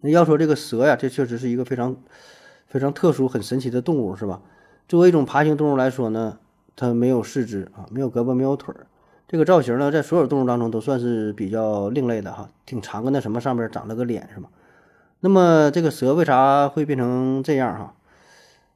[0.00, 1.96] 那要说这个蛇呀，这确实是一个非常
[2.66, 4.40] 非常特殊、很神奇的动物，是吧？
[4.88, 6.38] 作为一种爬行动物来说呢，
[6.74, 8.86] 它没有四肢啊，没有胳膊，没有腿儿。
[9.28, 14.48] 这个造型呢，在所有动物当中都算是比较另类的哈，挺长个那什么上边长了个脸，是吧？
[15.20, 17.94] 那么这个蛇为啥会变成这样哈？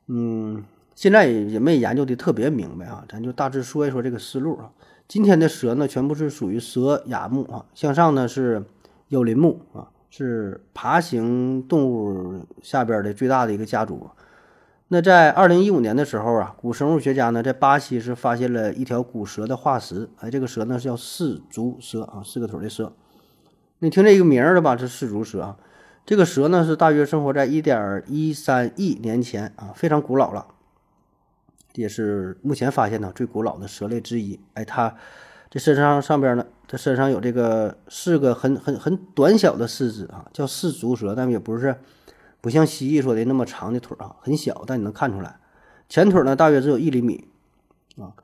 [0.09, 4.71] 嗯，现在也没研究的特别明白啊，咱就大致说一说这个思路啊。
[5.07, 8.65] 今天的蛇呢，全部是属于蛇亚目啊，向上呢是
[9.09, 9.89] 有鳞目啊。
[10.13, 14.11] 是爬行动物下边的最大的一个家族。
[14.93, 20.11] 那在二零一五年的时候啊，古生物学家呢在巴西是发现了一条古蛇的化石。
[20.19, 22.93] 哎，这个蛇呢是叫四足蛇啊，四个腿的蛇。
[23.79, 25.57] 你听这个名儿的吧，是四足蛇啊。
[26.05, 30.45] 这个蛇呢是大约生活在一点一三亿年前啊，非常古老了，
[31.75, 34.41] 也是目前发现的最古老的蛇类之一。
[34.55, 34.97] 哎，它。
[35.53, 41.75] 这身上上边呢，它身上有这个四个很很很短小的四肢啊，叫四足蛇，但也不是
[42.41, 45.39] 不像蜥蜴说的那么长的腿啊，很小，但你能看出来，
[45.89, 47.29] 前腿呢大约只有一厘米
[47.97, 48.15] 啊，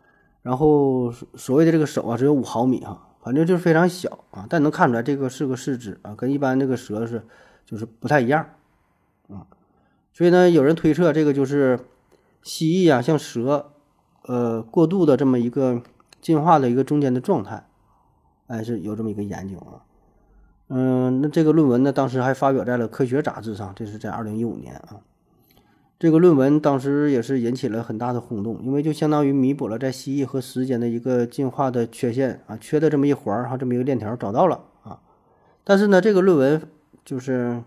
[0.42, 7.24] 然后所谓的这个手啊只有五毫米哈，反正就是非常小啊，但能看出来这个是个四肢啊，跟一般这个蛇是
[7.64, 8.50] 就是不太一样
[9.28, 9.46] 啊，
[10.12, 11.80] 所以呢，有人推测这个就是
[12.42, 13.72] 蜥蜴啊，像蛇
[14.22, 15.82] 呃过渡的这么一个。
[16.18, 17.68] 进化的一个中间的状态，
[18.48, 19.85] 哎，是有这么一个研究啊。
[20.68, 25.00] 嗯，那这个论文呢，当时还发表在了《科学》杂志上，这是在二零一五年啊。
[25.98, 35.00] 这个论文当时也是引起了很大的轰动，因为就相当于弥补了在蜥蜴和时间的一个进化的缺陷啊，缺的这么一环儿哈，这么一个链条找到了啊。
[35.64, 36.62] 但是呢，这个论文
[37.04, 37.62] 就是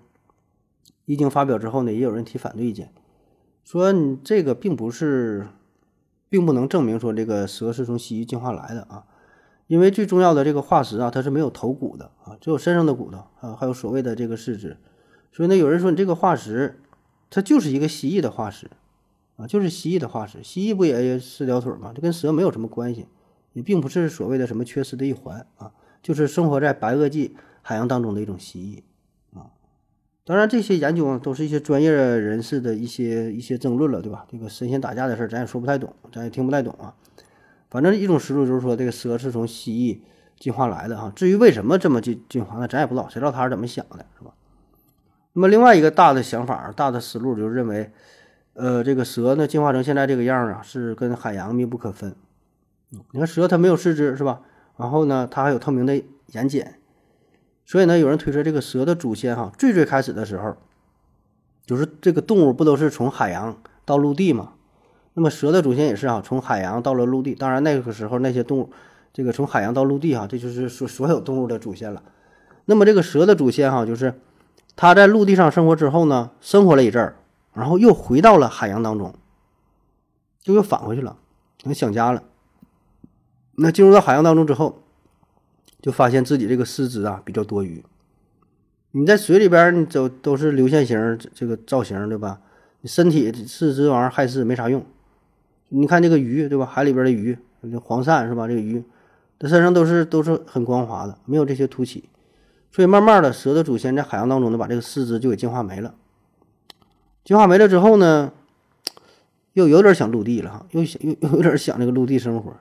[1.05, 2.91] 一经发表之后呢，也有人提反对意见，
[3.63, 5.47] 说你这个并不是。
[6.31, 9.03] 并不能证明说这个蛇是从蜥蜴进化来的啊，
[9.69, 14.75] 因为最重要的这个化石啊，它是没有头骨的啊，只有身上的骨头啊，还有所谓的这个四肢。
[15.32, 16.82] 所以呢，有人说你这个化石，
[17.29, 18.71] 它就是一个蜥蜴的化石
[19.38, 20.41] 啊，就是蜥蜴的化石。
[20.41, 21.91] 蜥蜴不也四条腿吗？
[21.93, 23.05] 这跟蛇没有什么关系，
[23.53, 29.51] 也并不是所谓的什么缺失的一环啊，就是生活在白垩纪海洋当中的一种蜥蜴啊。
[30.25, 34.25] 当然，这些研究，都是一些专业人士的一些一些争论了，对吧？
[34.27, 36.95] 这个神仙打架的事儿，咱也说不太懂，咱也听不太懂啊。
[37.69, 39.99] 反正一种思路就是说，这个蛇是从蜥蜴
[40.39, 41.12] 进化来的哈。
[41.15, 44.32] 至于为什么这么进进化，那咱也不知道，谁知道他是怎么想的，是吧？
[45.34, 47.91] 那么另外一个大的想法、大的思路就是认为，
[48.53, 52.15] 呃，这个蛇呢进化成现在这个样啊，是跟海洋密不可分。
[52.89, 54.41] 你看蛇它没有四肢，是吧？
[54.77, 55.95] 然后呢，它还有透明的
[56.27, 56.65] 眼睑。
[57.65, 60.58] 所以呢，有人推测这个蛇的祖先哈，最最开始的时候，
[61.67, 64.53] 就是这个动物不都是从海洋到陆地嘛？
[65.13, 67.35] 那么蛇的祖先也是啊，从海洋到了陆地。
[67.35, 68.69] 当然那个时候那些动物，
[69.13, 72.01] 这个从海洋到陆地哈，这就是所所有动物的祖先了。
[72.65, 74.13] 那么这个蛇的祖先哈，就是
[74.75, 77.15] 它在陆地上生活之后呢，生活了一阵儿，
[77.53, 79.13] 然后又回到了海洋当中，
[80.41, 81.17] 就又返回去了，
[81.61, 82.23] 可能想家了。
[83.55, 84.83] 那进入到海洋当中之后。
[85.81, 87.81] 就发现自己这个四肢啊比较多余。
[88.91, 92.41] 你在水里边，你走都是流线型这个造型，对吧？
[92.81, 94.85] 你身体是这玩意儿害事没啥用。
[95.69, 96.65] 你看这个鱼，对吧？
[96.65, 98.47] 海里边的鱼，这黄鳝是吧？
[98.47, 98.84] 这个鱼，
[99.39, 102.10] 它身上都是都是很光滑的，没有这些凸起。
[102.71, 105.95] 所以慢慢的，蛇的祖先在海洋当中呢，把这个四肢就给进化没了。
[107.23, 108.32] 进化没了之后呢，
[109.53, 112.53] 又有点想陆地了哈，又想又有点想这个陆地生活，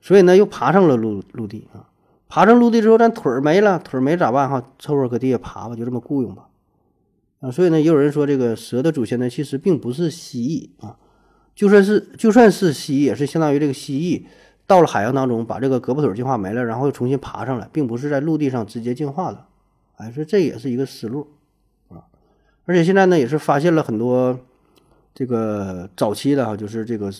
[0.00, 1.88] 所以呢，又爬上了陆陆地啊。
[2.28, 4.62] 爬上陆地之后，咱腿儿没了，腿儿没咋办哈？
[4.78, 6.48] 凑合搁地下爬吧，就这么雇佣吧。
[7.40, 10.98] 啊，所以呢，也有人说这个蛇的祖先呢，其实并不是蜥蜴啊，
[11.58, 14.22] 就算是就算是蜥蜴，也是相当于这个蜥蜴
[14.64, 19.44] 到了海洋当中，把这个胳膊腿进化没了，然后又重新爬上来，并不是在陆地上直接进化的。
[19.96, 21.26] 哎，说这也是一个思路
[21.88, 22.06] 啊。
[22.64, 24.38] 而且现在呢，也是发现了很多
[25.12, 27.10] 这个早期的哈，就是这个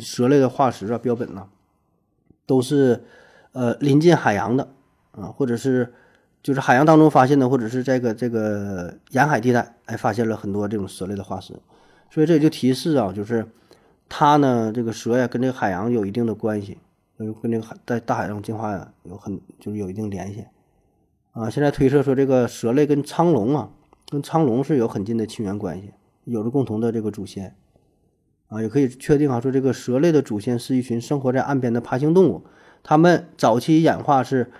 [0.00, 1.46] 蛇类的化石啊、标本呐，
[2.44, 3.04] 都是。
[3.52, 4.68] 呃，临近海洋的
[5.12, 5.94] 啊，或者是
[6.42, 11.54] 就是海洋当中发现的，或者是这个这个沿海地带，哎，发现了很多这种蛇类的化石，
[12.10, 13.46] 所以这也就提示啊，就是
[14.08, 16.78] 它呢，这个蛇呀，跟这个海洋有一定的关系，
[17.18, 20.46] 跟跟这个海在大海上进化，有很就是有一定联系
[21.32, 21.50] 啊。
[21.50, 23.70] 现在推测说，这个蛇类跟苍龙啊，
[24.08, 25.90] 跟苍龙是有很近的亲缘关系，
[26.24, 27.54] 有着共同的这个祖先
[28.48, 32.44] 啊，也可以确定啊，说这个蛇类的祖先是一群生活在岸边的爬行动物。
[32.84, 34.52] 它们早期演化是，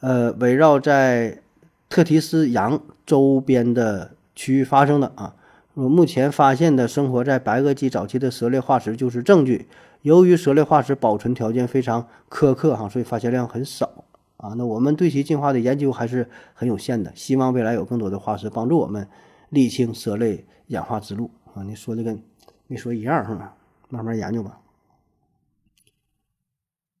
[0.00, 1.42] 呃，围绕在
[1.90, 5.36] 特提斯洋周边的区域发生的啊。
[5.74, 9.68] 我目前发现的生活在白垩纪早期的蛇类化石就是证据。
[10.02, 14.04] 由于蛇类化石保存条件非常苛刻哈，所以发现量很少
[14.36, 14.54] 啊。
[14.56, 17.10] 那我们对其进化的研究还是很有限的。
[17.16, 19.08] 希望未来有更多的化石帮助我们
[19.48, 21.62] 理清蛇类演化之路啊。
[21.64, 22.22] 你说的跟
[22.66, 23.54] 没说一样是吧？
[23.88, 24.60] 慢慢研究吧。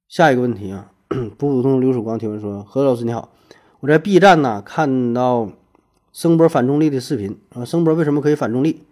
[0.08, 3.30] 下一个问题啊， 普普通流曙光提问说：何老师你好，
[3.80, 5.50] 我在 B 站呢看到
[6.14, 8.84] 声波反重力的视频啊，声波为什么可以反重力？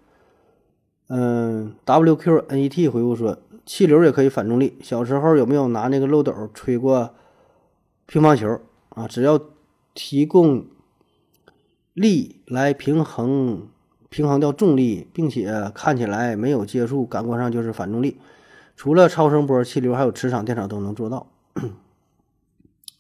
[1.07, 4.77] 嗯，WQNET 回复说，气流也可以反重力。
[4.83, 7.15] 小时候有没有拿那个漏斗吹过
[8.07, 9.07] 乒乓球啊？
[9.07, 9.41] 只要
[9.95, 10.67] 提供
[11.95, 13.69] 力来平衡
[14.09, 18.19] 平衡掉重力，并且看起来没有接触，感官上就是反重力。
[18.75, 21.29] 除了超声波、气流，还有磁场、电场都能做到。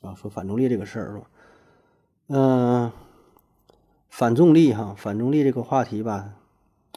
[0.00, 1.24] 啊，说反重力这个事儿是吧？
[2.28, 2.92] 嗯，
[4.12, 6.34] 反重力哈，反重力这个话题吧，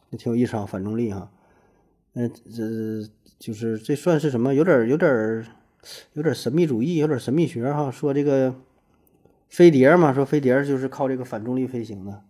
[0.10, 0.65] 也挺有意思啊。
[0.65, 1.32] 反重力哈，
[2.13, 4.54] 嗯，这就是这算是什么？
[4.54, 5.45] 有点有点
[6.12, 7.89] 有点神秘主义，有点神秘学哈。
[7.89, 8.54] 说这个
[9.47, 12.21] 飞碟嘛，说飞碟就是靠这个反重力飞行的，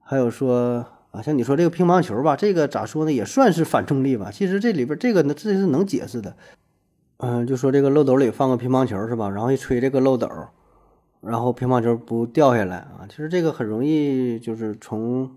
[0.00, 0.86] 还有说。
[1.10, 4.30] 啊，像你说这个乒乓球吧，这个咋说呢，也算是反重力吧。
[4.32, 6.34] 其实这里边这个呢，这是能解释的。
[7.18, 9.28] 嗯，就说这个漏斗里放个乒乓球是吧？
[9.28, 10.26] 然后一吹这个漏斗，
[11.22, 13.06] 然后乒乓球不掉下来啊。
[13.08, 15.30] 其实这个很容易，就是从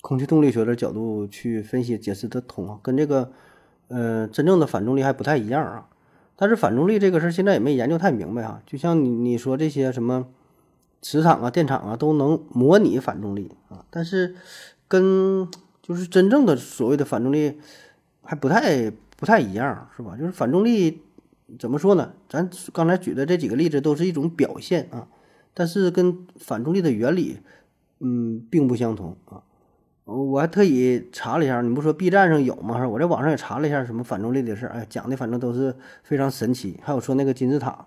[0.00, 3.32] 空气动力学的角度去分析解释得通，跟这个
[3.88, 5.88] 呃真正的反重力还不太一样啊。
[6.36, 8.62] 但是反重力这个事儿现在也没研究太明白哈。
[8.64, 10.28] 就像你你说这些什么
[11.00, 14.36] 磁场啊、电场啊，都能模拟反重力啊，但是。
[14.88, 15.48] 跟
[15.80, 17.58] 就是真正的所谓的反重力
[18.22, 20.14] 还不太不太一样，是吧？
[20.18, 21.00] 就是反重力
[21.58, 22.12] 怎么说呢？
[22.28, 25.08] 咱刚才举的这几个例子都是一种表现啊，
[25.54, 27.38] 但是跟反重力的原理，
[28.00, 29.42] 嗯，并不相同啊。
[30.04, 32.78] 我还特意查了一下，你不说 B 站上有吗？
[32.78, 36.80] 是我在网上也查了一下什么反重力的事儿，哎，讲的反正都是非常神奇。
[36.82, 37.86] 还有说那个金字塔，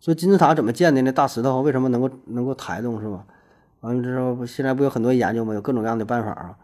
[0.00, 1.00] 说金字塔怎么建的？
[1.02, 3.24] 那大石头为什么能够能够抬动，是吧？
[3.80, 5.54] 完了之后，现在不有很多研究吗？
[5.54, 6.56] 有各种各样的办法啊。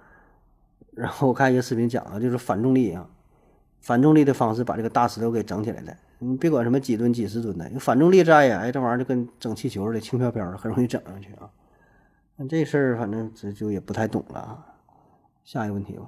[0.96, 3.06] 然后我看一个视频讲了，就是反重力啊，
[3.85, 5.92] 反重力的方式把这个大石头给整起来了。
[6.20, 11.51] 你别管什么几吨、几十吨的，反重力在呀，哎，这玩意儿就跟整气球似的，轻飘飘的，很容易整上去啊。
[12.37, 14.66] 那这事儿反正这就也不太懂了啊。
[15.44, 16.07] 下一个问题吧。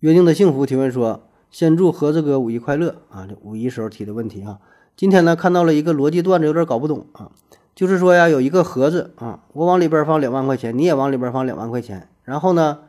[0.00, 3.24] 约定的幸福提问说：先祝盒子哥五一快乐啊！
[3.28, 4.58] 这五一时候提的问题啊。
[4.96, 7.30] 今天呢看到了一个逻辑段子，有点搞不懂啊。
[7.76, 12.80] 就是说呀，有一个盒子啊，我往里边放两万块钱，你也往里边放两万块钱，然后呢，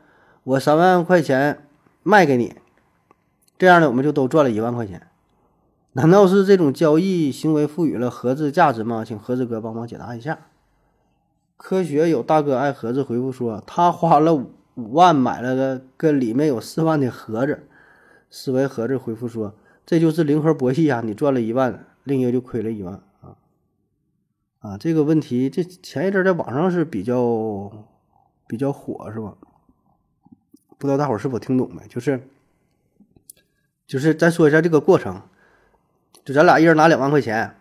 [0.43, 1.67] 我三万块钱
[2.01, 2.55] 卖给你，
[3.57, 5.07] 这样呢，我们就都赚了一万块钱。
[5.93, 9.05] 难道是这种交易行为赋予了盒子价值吗？
[9.05, 10.47] 请盒子哥帮忙解答一下。
[11.55, 17.67] 科学有大哥爱盒子回复说，他花了五万买了个跟里面有四万的盒子。
[18.29, 19.53] 思维盒子回复说，
[19.85, 22.99] 这就是零和博弈啊，你赚了一万，另一个就亏了一万。
[24.59, 27.69] 啊，这个问题这前一阵在网上是比较
[28.47, 29.35] 比较火，是吧？
[30.79, 31.85] 不知道大伙是否听懂没？
[31.87, 32.27] 就是
[33.85, 35.21] 就是咱说一下这个过程，
[36.23, 37.55] 就咱俩一人拿两万块钱，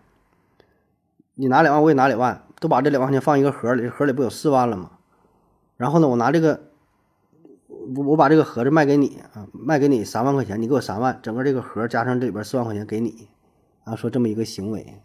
[1.35, 4.91] 你拿两万，我也拿两万，都把这两万块钱放一个盒里，盒里不有四万了吗？
[5.75, 6.69] 然后呢，我拿这个
[7.67, 13.27] 我我把这个盒子卖给你啊，卖给你三万块钱，你给我三万，整个这个盒加上这里边四万块钱给你，
[13.83, 15.01] 啊，说这么一个行为，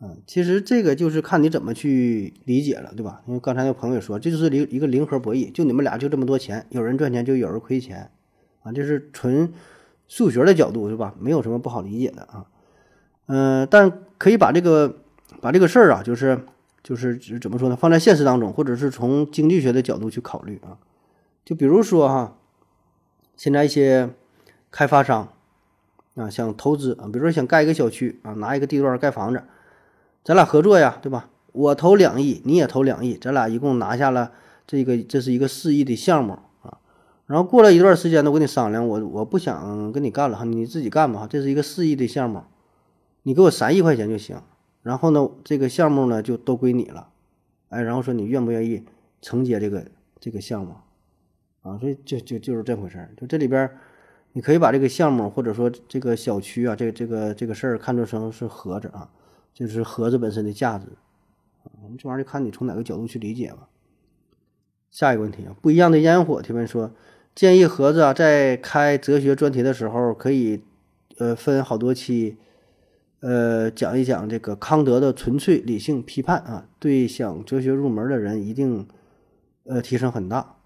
[0.00, 3.22] 嗯，其实这个就是看你怎么去理解了，对吧？
[3.26, 8.10] 因为刚才那朋友说，这就是零一个零和博弈，就你们俩就这么多钱，有人赚钱就有人亏钱，
[8.62, 9.52] 啊，这是纯
[10.12, 11.14] 数学的角度，是吧？
[11.18, 12.44] 没有什么不好理解的啊，
[13.28, 14.98] 嗯，但可以把这个
[15.40, 16.38] 把这个事儿啊，就是
[16.82, 17.74] 就是怎么说呢？
[17.74, 20.76] 放在现实当中，或者是从经济学的角度去考虑啊。
[21.46, 22.36] 就比如说哈，
[23.38, 24.10] 现在一些
[24.70, 25.32] 开发商
[26.14, 29.42] 啊，想投资啊，比如说想盖一个小区啊，拿一个地段盖房子，
[30.22, 31.30] 咱俩合作呀，对吧？
[31.52, 34.32] 我投两亿，你也投两亿，咱俩一共拿下了
[34.66, 36.38] 这个，这是一个四亿的项目。
[37.32, 41.26] 然后过了一段时间呢，我跟你商量，我我不想跟你干了哈，你自己干吧。
[41.26, 42.42] 这是一个四亿的项目，
[43.22, 44.36] 你给我三亿块钱就行。
[44.82, 47.08] 然后呢，这个项目呢就都归你了，
[47.70, 48.84] 哎，然后说你愿不愿意
[49.22, 49.86] 承接这个
[50.20, 50.74] 这个项目？
[51.62, 53.70] 啊，所以就就就是这回事儿，就这里边，
[54.32, 59.08] 你可以把这个项目或者说这个小区啊，这个这个这个事儿看作成是盒子啊，
[59.54, 60.84] 就是盒子本身的价值，
[61.64, 63.70] 啊，这玩意儿就看你从哪个角度去理解吧。
[64.90, 66.90] 下一个问题啊，不一样的烟火提问说，
[67.34, 70.62] 建议盒子啊在开哲学专题的时候，可以
[71.18, 72.36] 呃分好多期，
[73.20, 78.86] 呃讲一讲这个康德的纯粹理性批判啊，对想哲学入门的人一定
[79.64, 80.56] 呃提升很大。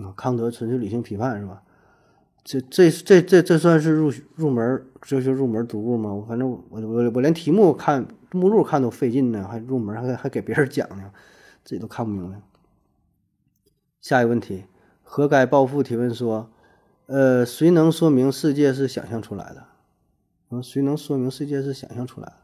[0.00, 1.62] 啊，康德纯粹理性批判是吧？
[2.44, 6.24] 这这这这这算是入入门哲学入门读物吗？
[6.26, 11.10] 反正我我我连题目看目录看都费劲呢，还入门还还给别人讲呢，
[11.62, 12.40] 自己都看不明白。
[14.00, 14.64] 下一个问题，
[15.14, 16.50] 何该暴富提问说，
[17.04, 19.66] 呃，谁能说明世界是想象出来的？
[20.48, 22.36] 嗯，谁能说明世界是想象出来的？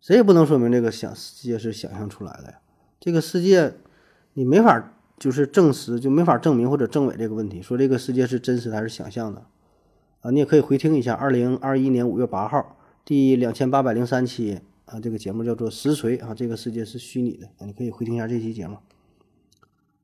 [0.00, 2.60] 谁也不能说明这个想世界是想象出来的呀。
[2.98, 3.74] 这个世界
[4.32, 4.94] 你没法。
[5.18, 9.44] 就是证实就没法证明或者证伪这个问题，说这个世界是真实还是想象的
[10.20, 10.30] 啊？
[10.30, 18.78] 你也可以回听一下二零二一年五月八号第两千八百零三期啊，这个节目叫做实锤啊，这个世界是虚拟的啊，你可以回听一下这期节目。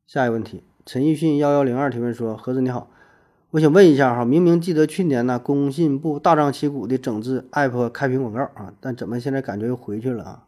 [0.04, 2.90] 下一个问题，陈奕迅幺幺零二提问说：何子你好，
[3.52, 10.46] 我想问一下哈，明明记得去年呢工信部大张旗鼓的整治 app 开屏广告啊，但怎么现在感觉又回去了啊？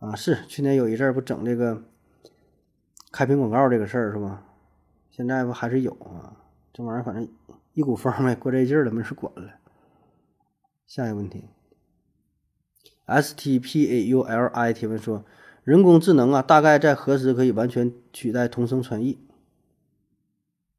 [0.00, 1.82] 啊，是去年有一阵儿不整这个。
[3.10, 4.42] 开屏广告这个事儿是吧？
[5.10, 6.32] 现在不还是有啊？
[6.72, 7.28] 这玩意儿反正
[7.74, 9.52] 一股风呗，过这劲儿了，没人管了。
[10.86, 11.44] 下一个问题
[13.04, 15.24] ，S T P A U L I 提问说：
[15.64, 19.18] 人工智能啊，大概在何时可以完全取代同声传译？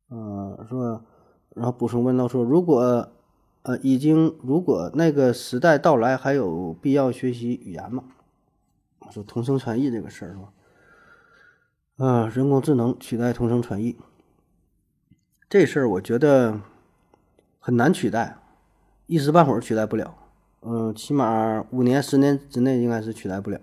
[0.10, 1.06] 呃，说，
[1.56, 3.10] 然后补充问到说：如果
[3.62, 8.04] 呃已经，如果那个时代到来，还有必要学习语言吗？
[9.10, 12.06] 说同声传译这个事儿是吧？
[12.06, 13.96] 啊，人工智能取代同声传译
[15.48, 16.60] 这事儿，我觉得
[17.60, 18.38] 很难取代，
[19.06, 20.14] 一时半会儿取代不了。
[20.62, 23.62] 嗯，起码五年、十年之内应该是取代不了。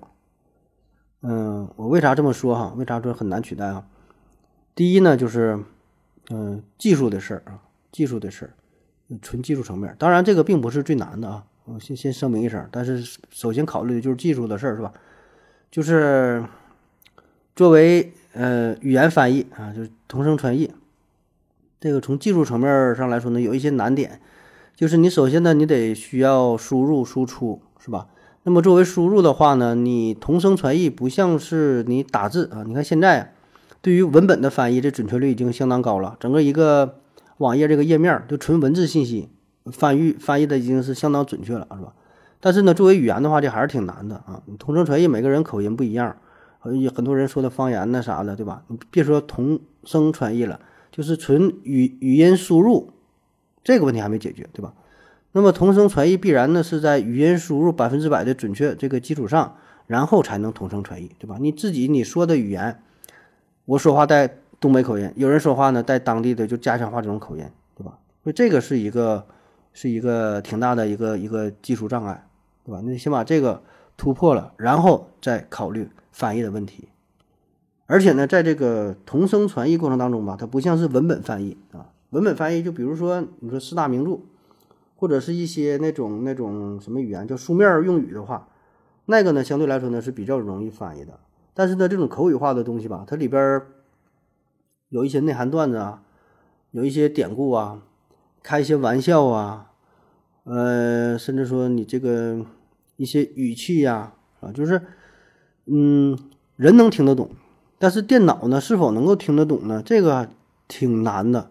[1.23, 2.73] 嗯，我为啥这么说哈？
[2.77, 3.85] 为啥说很难取代啊？
[4.75, 5.59] 第一呢，就是
[6.31, 7.61] 嗯，技术的事儿啊，
[7.93, 8.51] 技术的事儿，
[9.21, 9.95] 纯技术层面。
[9.99, 11.45] 当然，这个并不是最难的啊。
[11.64, 14.93] 我先先声明一声，但是首先考虑的就是技术的事儿，是吧？
[15.71, 16.45] 就是
[17.55, 18.12] 作为。
[18.33, 20.73] 呃，语言翻译啊，就是同声传译，
[21.81, 24.21] 这个从技术层面上来说呢，有一些难点，
[24.77, 28.07] 就是你首先呢，你得需要输入输出，是吧？
[28.51, 33.32] 那么作为输入的话呢，你同声传译不像是你打字啊，你看现在
[33.80, 36.96] 对于文本的翻译，这准确率已经相当高了，整个一个
[37.36, 39.28] 网页这个页面就纯文字信息
[39.70, 41.92] 翻译翻译的已经是相当准确了，是吧？
[42.40, 46.16] 但是呢，作为语言的话，这还是挺难的啊，你同声传译每个人口音不一样。
[46.59, 48.64] 很多人说的方言那啥的，对吧？
[48.66, 50.59] 你别说同声传译了，
[50.90, 52.90] 就是纯语语音输入，
[53.62, 54.74] 这个问题还没解决，对吧？
[55.33, 59.57] 那么同声传译必然呢是在语音输入百分之百的准确这个基础上，
[59.87, 61.37] 然后才能同声传译，对吧？
[61.41, 62.83] 你自己你说的语言，
[63.64, 67.45] 我说话带东北口音，有人说话呢带当地的就家乡话这种口音，
[67.76, 67.99] 对吧？
[68.22, 69.26] 所以这个是一个
[69.72, 72.26] 是一个挺大的一个一个技术障碍，
[72.64, 72.81] 对吧？
[72.85, 73.62] 你先把这个
[73.97, 75.89] 突破了，然后再考虑。
[76.12, 76.89] 翻译的问题，
[77.87, 81.87] 而且呢，在这个同声传译过程当中吧，它不像是文本翻译啊。
[82.11, 84.18] 文本翻译就比如说你说四大名著，
[85.01, 88.48] 或者是一些那种那种什么语言叫书面用语的话，
[89.07, 91.18] 那个呢相对来说呢是比较容易翻译的。
[91.55, 93.62] 但是呢，这种口语化的东西吧，它里边
[94.90, 96.03] 有一些内涵段子啊，
[96.72, 97.80] 有一些典故啊，
[98.42, 99.70] 开一些玩笑啊，
[100.44, 102.44] 呃，甚至说你这个
[102.96, 104.82] 一些语气呀啊，就是。
[105.72, 106.18] 嗯，
[106.57, 107.30] 人能听得懂，
[107.78, 109.80] 但是电脑呢是否能够听得懂呢？
[109.84, 110.28] 这个
[110.66, 111.48] 挺难的，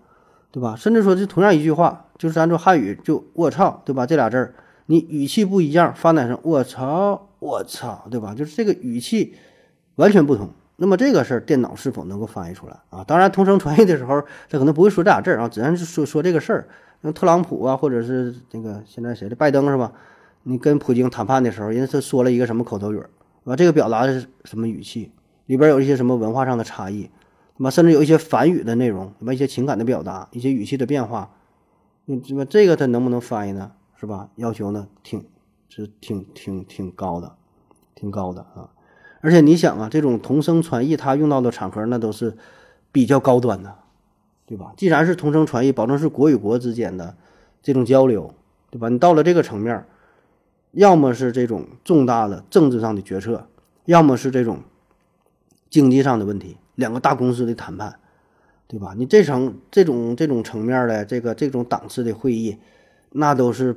[0.51, 0.75] 对吧？
[0.75, 4.05] 甚至说，就同样一句话，就是咱说汉语就“我操”，对吧？
[4.05, 4.53] 这俩字儿，
[4.85, 8.35] 你语气不一样，发展成“我操，我操”，对吧？
[8.35, 9.33] 就是这个语气
[9.95, 10.49] 完全不同。
[10.75, 13.03] 那么这个事儿，电脑是否能够翻译出来啊？
[13.03, 16.67] 当然，同声传译的时候，他可能不会说这俩字儿啊，只能是说说这个事儿。
[17.01, 19.91] 那特朗普啊，或者是那个现在谁的拜登是吧？
[20.43, 23.09] 你跟普京谈判的时候，人家是说了一个什么口头语儿，
[23.43, 23.55] 是吧？
[23.55, 25.11] 这个表达的是什么语气？
[25.45, 27.09] 里边有一些什么文化上的差异，
[27.57, 31.29] 那么甚至有一些反语的内容，什么一些情感的表达，一些语气的变化，
[32.11, 33.71] 那这么这个他能不能翻译呢？
[33.95, 34.29] 是吧？
[34.35, 35.23] 要求呢，挺
[35.69, 37.35] 是挺挺挺高的，
[37.93, 38.71] 挺高的啊！
[39.21, 42.35] 而且你想啊，这种同声传译，它用到的场合那都是
[42.91, 43.75] 比较高端的，
[44.47, 44.73] 对吧？
[44.75, 47.15] 既然是同声传译，保证是国与国之间的
[47.61, 48.33] 这种交流，
[48.71, 48.89] 对吧？
[48.89, 49.85] 你到了这个层面，
[50.71, 53.47] 要么是这种重大的政治上的决策，
[53.85, 54.61] 要么是这种
[55.69, 57.99] 经济上的问题，两个大公司的谈判，
[58.69, 58.93] 对吧？
[58.95, 62.55] 你这层这种这种层面的这个这种档次的会议，
[63.13, 63.75] 那都是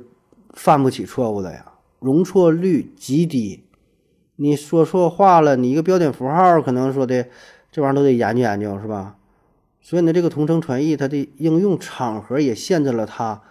[0.51, 1.65] 犯不起错误的呀，
[1.99, 3.63] 容错率极低。
[4.35, 7.25] 你说错话了，你一个标点符号可能说的
[7.71, 9.15] 这玩意儿都得研究研究，是吧？
[9.81, 13.41] 所以呢，这个同声传译它的应用场合也限制了它，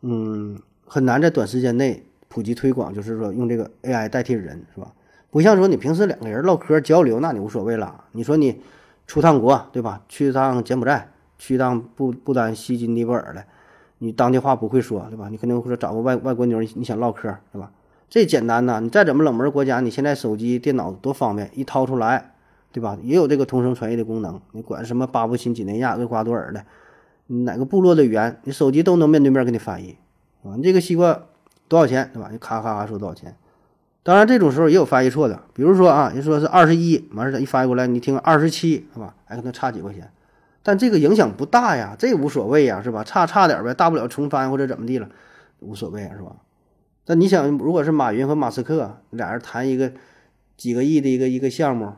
[0.00, 2.94] 嗯，很难在短时间内普及推广。
[2.94, 4.90] 就是说，用这个 AI 代替人，是吧？
[5.30, 8.04] 不像说你平时两个人唠嗑交流，那你无所谓了。
[8.12, 8.58] 你说你
[9.06, 10.02] 出趟国，对吧？
[10.08, 13.44] 去趟柬埔寨，去趟不不丹、西金、尼泊尔的，
[13.98, 15.28] 你当地话不会说，对吧？
[15.30, 17.70] 你肯定会说找个外外国妞，你想唠嗑，对吧？
[18.08, 22.34] 这简单呐，你再怎么冷门国家，你现在手机、电脑多方便，一掏出来，
[22.72, 22.98] 对吧？
[23.02, 24.40] 也有这个同声传译的功能。
[24.52, 26.64] 你管什么巴布新几内亚、厄瓜多尔的，
[27.26, 29.96] 哪个部落的语言，你手机都能面对面给你翻译，
[30.42, 31.20] 啊，你这个西瓜
[31.68, 32.28] 多少钱，对吧？
[32.30, 33.36] 你咔咔咔说多少钱。
[34.06, 39.16] 当然这种时候也有翻译错的，比如说啊，你说是二十一，完事儿一翻译过来，你听二十七，是吧？
[39.24, 40.08] 还可能差几块钱，
[40.62, 43.02] 但这个影响不大呀，这无所谓呀，是吧？
[43.02, 45.08] 差差点呗，大不了重翻或者怎么地了，
[45.58, 46.36] 无所谓，是吧？
[47.06, 49.90] 那你想，如果是马云和马斯克俩人谈一个
[50.56, 51.94] 几个亿的一个一个项目，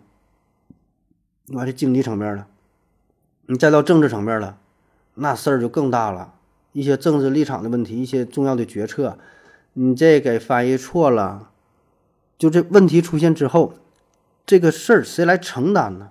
[1.48, 2.46] 完这经济层面了，
[3.48, 4.56] 你再到政治层面了，
[5.12, 6.32] 那事儿就更大了。
[6.72, 9.18] 一些政治立场的问题，一些重要的决策，
[9.74, 11.50] 你这给翻译错了，
[12.38, 13.74] 就这问题出现之后，
[14.46, 16.10] 这个事儿谁来承担呢？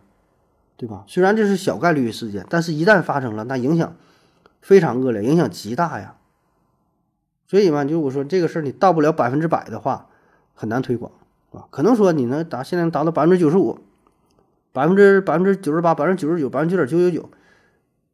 [0.76, 1.06] 对吧？
[1.08, 3.96] 虽然这是小概率事件，但是一旦发生了，那影响
[4.62, 6.16] 非常恶劣，影响极大呀。
[7.48, 10.08] 所以嘛，就我说这个事儿，你到不了百分之百的话，
[10.54, 11.12] 很难推广，
[11.52, 11.66] 啊。
[11.72, 13.80] 可能说你能达现在能达到百分之九十五，
[14.72, 17.30] 百分之百分之九十八，百分之九十九，百分之九点九九九，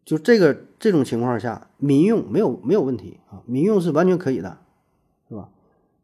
[0.05, 4.59] 就这个这种情况下，民用没有没有问题啊，民用是完全可以的，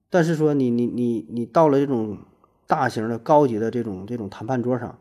[0.10, 2.18] 但是说你你你你到了这种
[2.66, 4.97] 大型的高级的这种这种谈判桌上，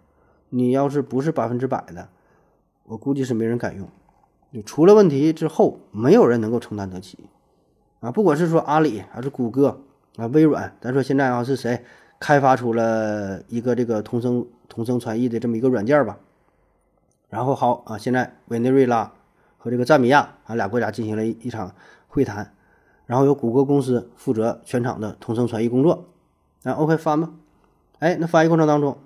[0.51, 2.09] 你要是不是百分之百的，
[2.85, 3.89] 我估计是没人敢用，
[4.51, 7.19] 你出了问题之后，没有人能够承担得起。
[8.01, 9.81] 啊，不管是说阿里还是谷歌
[10.17, 11.83] 啊，微软，咱说现在啊是谁
[12.21, 16.19] 开发出了一个这个同声同声传译的这么一个软件吧？
[17.29, 19.13] 然后好啊，现在委内瑞拉
[19.57, 21.75] 和这个赞比亚啊俩国家进行了一一场
[22.07, 22.55] 会谈，
[23.09, 26.05] 然后由谷歌公司负责全场的同声传译工作。
[26.63, 27.33] 那 OK 翻吧，
[27.99, 28.97] 哎，那翻译过程当中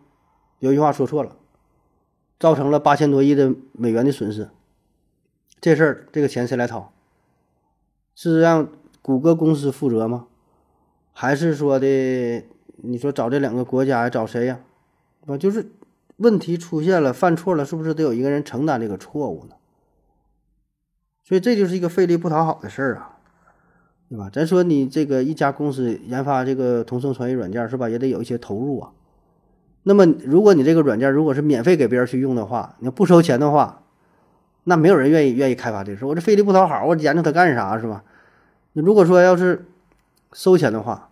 [0.59, 1.35] 有一句话说错了，
[2.39, 4.51] 造成了八千多亿的美元的损失。
[5.59, 6.93] 这事儿这个钱谁来掏？
[8.15, 8.69] 是让？
[9.05, 10.29] 谷歌公司负责吗？
[11.13, 12.45] 还是说的？
[12.77, 14.61] 你说找这两个国家找谁呀？
[15.27, 15.73] 啊，就是
[16.19, 19.57] 问题出现了，犯错了，是不是得有一个人承担这个错误呢？
[21.25, 23.12] 所以这就是一个费力不讨好的事儿啊，
[24.13, 24.29] 对吧？
[24.31, 28.91] 咱说你这个一家公司研发这个同声传译软件是吧，也得有一些投入啊。
[29.85, 33.85] 那么如果你这个软件如果是免费给别人去用的话，你不收钱的话，
[34.65, 36.05] 那没有人愿意愿意开发这事。
[36.05, 38.05] 我这费力不讨好，我研究它干啥是吧？
[38.75, 39.65] 那如果说要是
[40.35, 41.09] 收钱的话，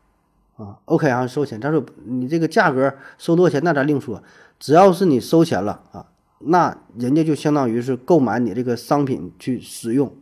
[0.57, 1.59] 啊，OK 啊，收钱。
[1.59, 4.23] 但是你这个价格收多少钱，那咱另说。
[4.59, 6.07] 只要是你收钱了啊，
[6.41, 10.13] 那人家就相当于是购买你这个商品去使用。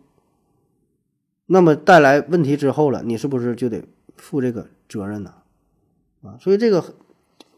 [1.51, 3.83] 那么带来问题之后了，你是不是就得
[4.17, 5.33] 负这个责任呢？
[6.23, 6.85] 啊，所以这个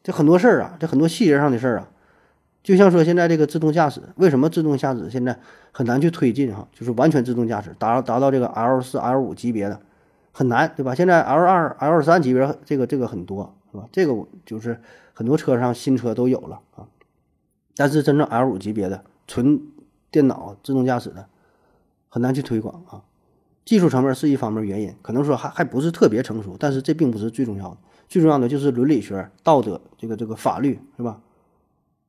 [0.02, 1.90] 这很多事儿啊，这很多细节上的事儿啊。
[2.62, 5.40] 就像说现在这个自动驾驶，为什么自动驾驶现在
[5.72, 6.68] 很难去推进哈？
[6.72, 9.80] 就是完全自动驾驶，达达到这个 L 四、L 五级别的
[10.30, 10.94] 很难，对吧？
[10.94, 13.88] 现在 L 二、L 三级别这个这个很多，是吧？
[13.90, 14.14] 这个
[14.46, 14.80] 就是
[15.14, 16.86] 很多车上新车都有了啊。
[17.74, 19.60] 但是真正 L 五级别的纯
[20.10, 21.26] 电脑自动驾驶的
[22.08, 23.02] 很难去推广啊。
[23.64, 27.76] 技术层面是一方面原因，可能说还还不是特别成熟，但是这并不是最重要的，
[28.08, 31.20] 最重要的就是伦理学、道德，这个这个法律，是吧？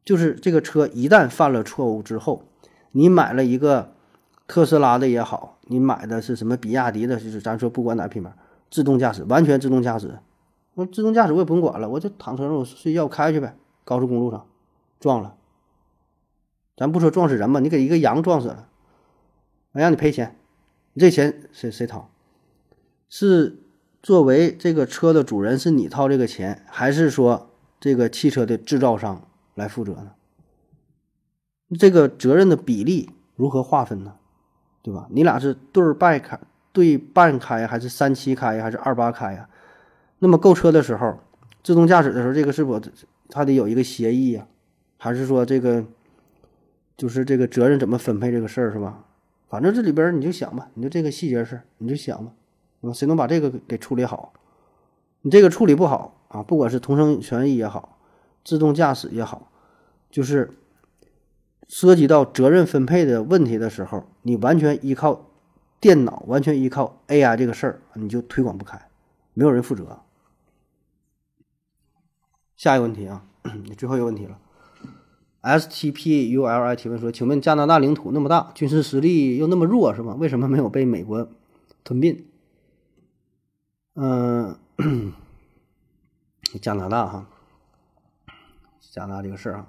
[0.03, 2.43] 就是这个车一旦犯了错误之后，
[2.91, 3.93] 你买了一个
[4.47, 8.33] 特斯拉的也好，你买的是什么比亚迪的，就是咱说不管哪品牌，
[8.71, 10.17] 自动驾驶完全自动驾驶，
[10.73, 14.47] 那自动驾驶我也不用管了，我就躺车上我睡觉开去呗，高速公路上
[14.99, 15.35] 撞了，
[16.75, 18.67] 咱不说撞死人吧，你给一个羊撞死了，
[19.73, 20.35] 我让你赔钱，
[20.93, 22.09] 你这钱谁谁掏？
[23.09, 23.57] 是
[24.01, 30.11] 作为这个车的主人是你掏这个钱，还是说这个汽车的制造商来负责呢？
[31.79, 34.15] 这个责任的比例如何划分呢？
[34.81, 35.07] 对吧？
[35.11, 36.39] 你俩是对半开，
[36.73, 39.47] 对半开还是三七开还是二八开呀？
[40.19, 41.19] 那么购车的时候，
[41.63, 42.81] 自动驾驶的时候，这个是否
[43.29, 44.47] 它得有一个协议呀？
[44.97, 45.85] 还是说这个
[46.97, 49.05] 就是这个责任怎么分配这个事儿是吧？
[49.51, 52.31] 反正这里边你就想吧，你就这个细节事你就想吧，
[52.93, 54.31] 谁能把这个给处理好？
[55.21, 57.99] 你这个处理不好啊，不管是同声权益也好，
[58.45, 59.51] 自动驾驶也好，
[60.09, 60.51] 就是。
[61.73, 65.29] 涉及到责任分配的问题的时候，你完全依靠
[65.79, 68.89] 电脑，完全依靠 AI 这个事儿，你就推广不开，
[69.33, 70.01] 没有人负责。
[72.57, 73.23] 下一个问题啊，
[73.77, 74.37] 最后一个问题了。
[75.41, 80.15] STPULI 提问说：“请问加拿大领土那么大，军事实力又那么弱，是吗？
[80.19, 81.27] 为什么没有被美国
[81.83, 82.25] 吞并？”
[83.95, 84.55] 嗯，
[86.61, 87.25] 加拿大哈，
[88.91, 89.67] 加拿大这个事儿啊，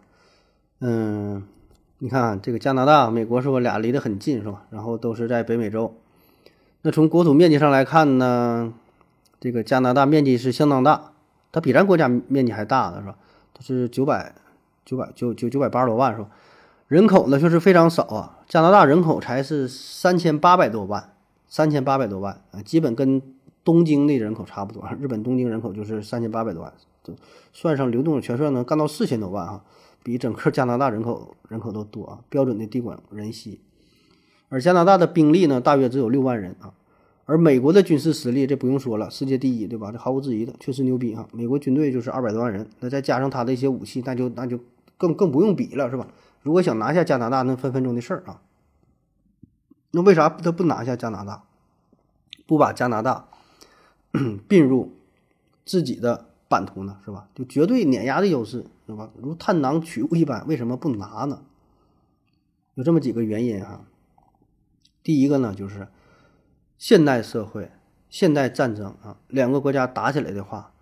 [0.81, 1.43] 嗯。
[1.99, 3.61] 你看，这个加拿大、美国是吧？
[3.61, 4.65] 俩离得很近，是吧？
[4.71, 5.95] 然后都是在北美洲。
[6.81, 8.75] 那从国土面积上来看呢，
[9.39, 11.13] 这个加拿大面积是相当大，
[11.53, 13.17] 它比咱国家面积还大呢，是吧？
[13.55, 14.35] 它是九百
[14.85, 16.29] 九百九九九百八十多万，是吧？
[16.89, 21.15] 人口呢却是非常少啊，加拿大人口才是三千八百多万，
[21.49, 23.23] 三千八百多万啊，基本跟
[23.65, 24.87] 东京的人口差不多。
[25.01, 26.73] 日本东京人口就是三千八百多万，
[27.53, 29.65] 算上流动的全算能干到四千多万哈。
[30.03, 33.61] 比整个加拿大人口人口都多啊，标准的地广人稀。
[34.49, 36.75] 而加拿大的兵力呢，大约只有六万人啊。
[37.25, 39.93] 而美国的军事实力，这不用说了，世界第一，对吧？
[39.93, 41.29] 这毫无质疑的，确实牛逼哈。
[41.33, 44.59] 美国军队就是二百多万人，那再加上他的一些武器，那就那就
[44.99, 46.09] 更更不用比了，是吧？
[46.43, 48.43] 如果想拿下加拿大，那分分钟的事儿啊。
[49.93, 51.45] 那为啥他不拿下加拿大，
[52.47, 53.29] 不把加拿大
[54.49, 54.93] 并入
[55.65, 56.99] 自己的版图呢？
[57.05, 57.29] 是吧？
[57.35, 58.67] 就绝对碾压的优势。
[58.85, 59.11] 是吧？
[59.17, 61.43] 如探囊取物一般，为什么不拿呢？
[62.75, 63.85] 有这么几个原因哈。
[65.03, 65.89] 第一个呢，就是
[66.83, 67.71] 现代社会、
[68.11, 70.73] 现代战争啊，两个国家打起来的话，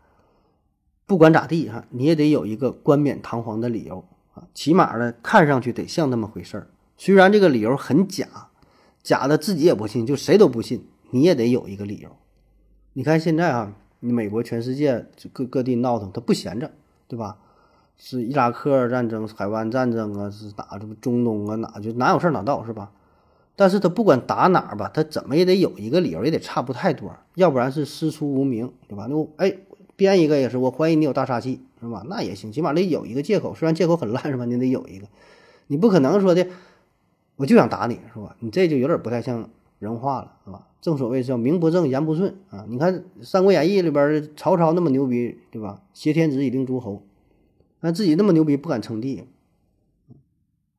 [1.05, 6.70] 不管咋地哈，你也得有一个冠冕堂皇的理由啊，起码呢，看上去得像那么回事儿。
[6.96, 8.48] 虽然这个理由很假，
[9.03, 12.16] 假的自己也不信，就谁都不信，你也得有一个理由。
[12.94, 16.72] 你看现在啊，你美国全世界各各地闹腾，他不闲着，
[17.09, 17.36] 对吧？
[17.98, 22.90] 是伊拉克战争、海湾战争啊，是打这个中东啊，哪就哪有事儿哪到是吧？
[23.61, 29.07] 但是他不管打哪儿吧，他怎么也得有一个理由，也得差不太多，要不然是师出无名，对吧？
[29.07, 29.55] 那哎，
[29.97, 32.03] 编一个也是，我怀疑你有大杀器，是吧？
[32.09, 34.47] 那也行，起码得有一个借口，虽然借口很烂，是吧？
[34.47, 35.07] 你得有一个，
[35.67, 36.47] 你不可能说的，
[37.37, 38.35] 我就想打你，是吧？
[38.39, 40.67] 你这就有点不太像人话了，是吧？
[40.81, 42.65] 正所谓叫名不正言不顺啊！
[42.67, 45.83] 你看《三国演义》里边曹操那么牛逼，对吧？
[45.93, 47.03] 挟天子以令诸侯。
[47.81, 49.25] 那自己那么牛逼，不敢称帝。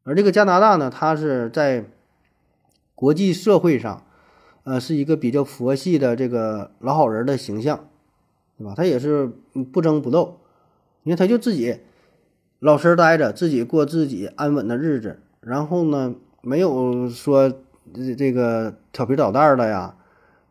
[0.02, 1.86] 而这个加拿大呢，他是在
[3.02, 4.06] 国际社会上，
[4.64, 7.88] 呃，是一个比较佛系的这个老好人的形象，
[8.60, 8.76] 对吧？
[8.78, 9.32] 他也是
[9.72, 10.38] 不争不斗，
[11.02, 11.80] 因为他就自己
[12.60, 15.20] 老实待着，自己过自己安稳的日子。
[15.40, 17.52] 然后呢，没有说
[18.20, 19.96] 这个调皮捣蛋的呀，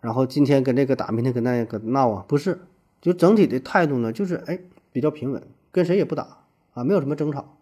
[0.01, 2.62] 然后今天跟这个打，明天跟那个闹啊，不是，
[3.01, 4.59] 就整体的态度呢，就是哎，
[4.90, 5.40] 比较平稳，
[5.70, 6.38] 跟谁也不打。
[6.74, 7.57] 啊，没有什么争吵，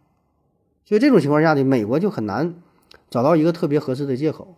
[0.86, 2.54] 所以这种情况下呢，美国就很难
[3.10, 4.56] 找到一个特别合适的借口，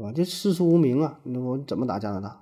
[0.00, 0.12] 是吧？
[0.12, 2.40] 就师出无名啊，那我怎么打加拿大？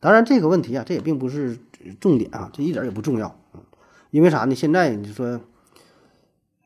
[0.00, 1.58] 当然这个问题啊，这也并不是
[2.00, 3.36] 重点啊，这一点也不重要。
[4.10, 4.54] 因为啥呢？
[4.54, 5.38] 现在你说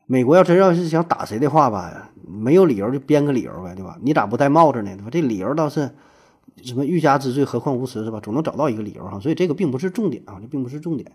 [0.05, 3.97] 美国要真要是想打谁的话吧，没有理由就编个理由呗，对吧？
[4.01, 4.95] 你咋不戴帽子呢？
[4.95, 5.09] 对吧？
[5.11, 5.89] 这理由倒是
[6.63, 8.21] 什么欲加之罪，何况无辞，是吧？
[8.21, 9.19] 总能找到一个理由哈。
[9.19, 11.11] 所以这个并不是重点啊，这并不是重点。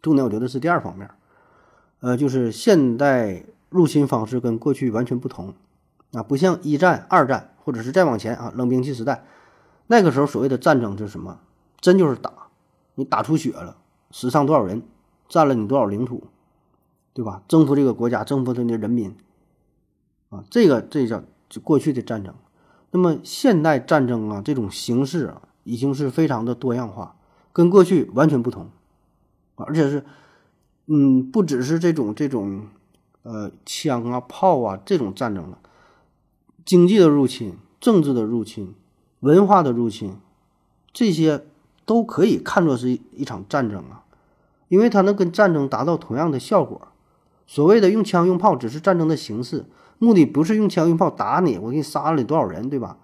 [0.00, 1.10] 重点我觉得是第二方面，
[2.00, 5.54] 呃，就是现代入侵方式跟过去完全不同
[6.12, 9.24] 啊，不像一战、二战，或者是再往前啊，冷兵器时代，
[9.86, 11.40] 那个时候所谓的战争是什么，
[11.80, 12.32] 真就是打，
[12.94, 13.76] 你打出血了，
[14.10, 14.82] 死伤多少人，
[15.28, 16.24] 占了你多少领土，
[17.12, 17.42] 对吧？
[17.48, 19.14] 征服这个国家，征服他的人民，
[20.30, 21.22] 啊，这个这叫
[21.62, 22.34] 过去的战争。
[22.90, 27.16] 那么现代战争啊，这种形式啊，已经是非常的多样化，
[27.52, 28.68] 跟过去完全不同。
[29.54, 30.04] 而且是，
[30.86, 32.66] 嗯，不只是这种这种，
[33.22, 35.58] 呃，枪啊、炮啊这种战争了，
[36.64, 38.74] 经济的入侵、政治的入侵、
[39.20, 40.16] 文化的入侵，
[40.92, 41.44] 这些
[41.84, 44.04] 都可以看作是一场战争啊，
[44.68, 46.88] 因为它能跟战争达到同样的效果。
[47.46, 49.66] 所谓的用枪用炮只是战争的形式，
[49.98, 52.98] 目的不是用枪用炮打你，我给你杀了你多少人，对吧？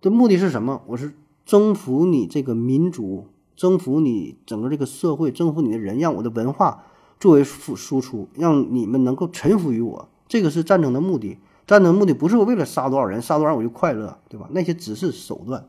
[0.00, 0.82] 这目的是什么？
[0.86, 6.84] 我是征服你这个民族，征服你整个这个社会，征服你的人，让我的文化
[7.18, 10.08] 作为输输出，让你们能够臣服于我。
[10.28, 11.38] 这个是战争的目的。
[11.70, 14.48] 战争目的不是为了杀多少人，杀多少人我就快乐，对吧？
[14.50, 15.68] 那些只是手段。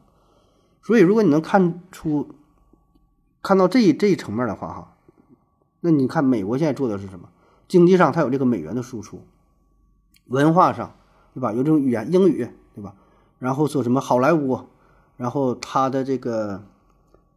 [0.81, 2.27] 所以，如果你能看出
[3.43, 4.95] 看到这一这一层面的话，哈，
[5.81, 7.29] 那你看美国现在做的是什么？
[7.67, 9.21] 经济上它有这个美元的输出，
[10.25, 10.95] 文化上，
[11.35, 11.53] 对吧？
[11.53, 12.95] 有这种语言英语，对吧？
[13.37, 14.59] 然后说什么好莱坞，
[15.17, 16.63] 然后它的这个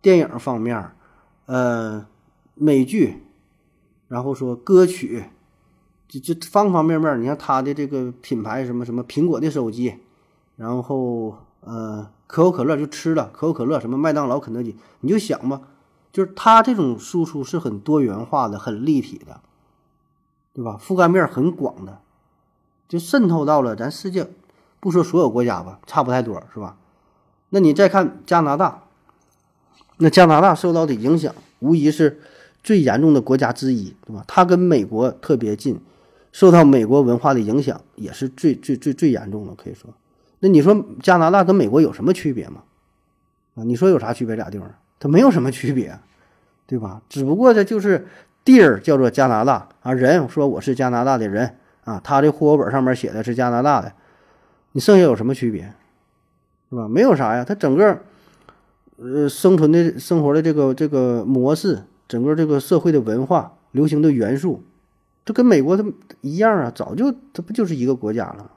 [0.01, 0.91] 电影方面，
[1.45, 2.07] 呃，
[2.55, 3.25] 美剧，
[4.09, 5.25] 然后说歌曲。
[6.21, 9.97] 就就方方面面，你看它的这个品牌什么什么苹果的手机，
[10.57, 15.61] 然后呃可口可乐就吃了可口可乐什么麦当劳肯德基，你就想吧，
[16.13, 19.41] 就是它这种输出是很多元化的、很立体的，
[20.53, 20.79] 对吧？
[20.81, 21.99] 覆盖面很广的，
[22.89, 24.29] 就渗透到了咱世界，
[24.81, 26.77] 不说所有国家吧，差不太多是吧？
[27.51, 28.85] 那你再看加拿大，
[29.99, 32.21] 那加拿大受到的影响无疑是
[32.63, 34.25] 最严重的国家之一，对吧？
[34.29, 35.81] 它跟美国特别近。
[36.35, 39.89] 受到美国文化的影响也是最最最最严重的，可以说。
[40.41, 42.65] 那你说加拿大跟美国有什么区别吗？
[43.55, 44.35] 啊，你说有啥区别？
[44.35, 44.69] 俩地方
[44.99, 45.97] 它没有什么区别，
[46.67, 47.01] 对吧？
[47.09, 48.09] 只不过这就是
[48.45, 53.93] 地儿叫做加拿大啊，人说我是加拿大的人啊，他的户口本上面写的是加拿大的，
[54.73, 55.73] 你剩下有什么区别？
[56.69, 56.89] 是吧？
[56.89, 58.01] 没有啥呀，它整个
[58.97, 64.65] 呃生存的生活的这个这个模式，整个这个社会的文化流行的元素。
[65.25, 65.85] 这跟美国它
[66.21, 68.51] 一样啊，早就它不就是一个国家了吗？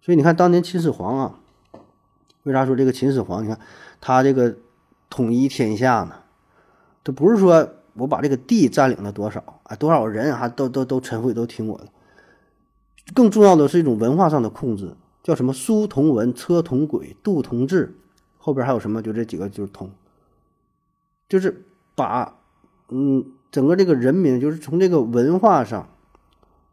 [0.00, 1.40] 所以你看，当年秦始皇啊，
[2.44, 3.44] 为啥说这个秦始皇？
[3.44, 3.58] 你看
[4.00, 4.56] 他这个
[5.10, 6.14] 统一天下呢，
[7.04, 11.88] 他不是说我把这个地占领了多少啊，多少人还都都都臣服都听我的。
[13.14, 15.52] 更重要的是一种文化上的控制，叫什么？
[15.52, 17.94] 书同文，车同轨，度同制，
[18.38, 19.02] 后边还有什么？
[19.02, 19.90] 就这几个就是通，
[21.28, 22.38] 就是把
[22.88, 23.32] 嗯。
[23.56, 25.88] 整个这个人民就是从这个文化上，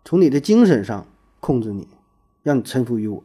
[0.03, 1.05] 从你的精神上
[1.39, 1.87] 控制你，
[2.41, 3.23] 让你臣服于我。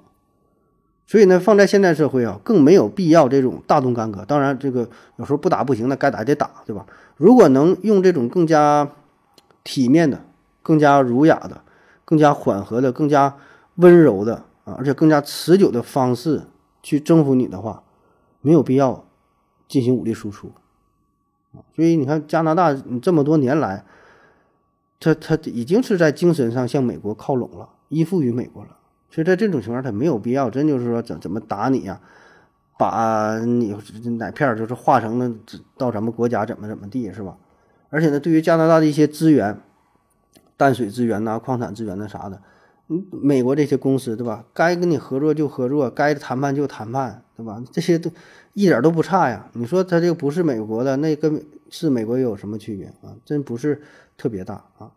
[1.09, 4.25] 所以呢，放在现代社会啊，更没有必要这种大动干戈。
[4.25, 6.87] 当然，这个有时候不打不行，那该打得打，对吧？
[7.17, 8.89] 如果能用这种更加
[9.65, 10.23] 体面的、
[10.63, 11.61] 更加儒雅的、
[12.05, 13.35] 更加缓和的、更加
[13.75, 16.45] 温柔的啊，而且更加持久的方式
[16.81, 17.83] 去征服你的话，
[18.41, 19.05] 没有必要
[19.67, 20.53] 进行武力输出。
[21.75, 23.85] 所以你看，加拿大这么多年来，
[25.01, 28.71] 他他已经是在精神上向美国靠拢了，依附于美国了。
[29.11, 32.01] 所以在这种情况，他没有必要，真就是说怎怎么打你呀，
[32.79, 33.75] 把你
[34.19, 35.33] 哪片就是化成了
[35.77, 37.37] 到咱们国家怎么怎么地，是吧？
[37.91, 39.59] 而且呢，对于加拿大的一些资源，
[40.57, 42.43] 淡水资源呐、矿产资源那啥的，
[42.89, 44.45] 美国这些公司对吧？
[44.53, 47.62] 该跟你合作就合作，该谈判就谈判，对吧？
[47.70, 48.11] 这些都。
[48.55, 49.49] 一点都不差呀！
[49.53, 53.14] 你说他这个不是美国的，那跟是美国又有什么区别啊？
[53.24, 53.80] 真不是
[54.16, 54.91] 特别大啊！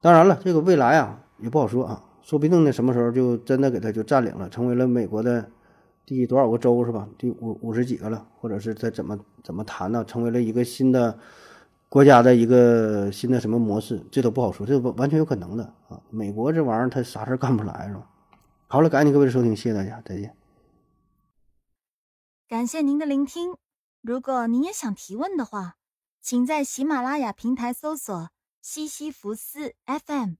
[0.00, 5.48] 当然了，这个未来啊也不好说啊，说不定呢什么时候就真的给他就占领了，成为了美国的
[6.06, 7.08] 第多少个州是吧？
[7.18, 10.04] 第五五十几个了，或者是他怎么怎么谈呢？
[10.04, 11.18] 成为了一个新的
[11.92, 14.02] 国家的一个新的什么模式？
[14.10, 16.02] 这都不好说，这完全有可能的啊！
[16.08, 18.10] 美国这玩意儿他啥事儿干不来是吧？
[18.66, 20.34] 好了，感谢各位的收听，谢谢大家，再见。
[22.48, 23.58] 感谢您的聆听。
[24.00, 25.74] 如果您也想提问的话，
[26.22, 28.30] 请在喜马拉雅平台搜索
[28.62, 30.36] “西西弗斯 FM”，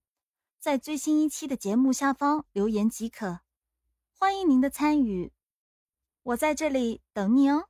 [0.58, 3.40] 在最新一期的节目下方留言即可。
[4.18, 5.34] 欢迎您的参与，
[6.22, 7.66] 我在这里等你哦。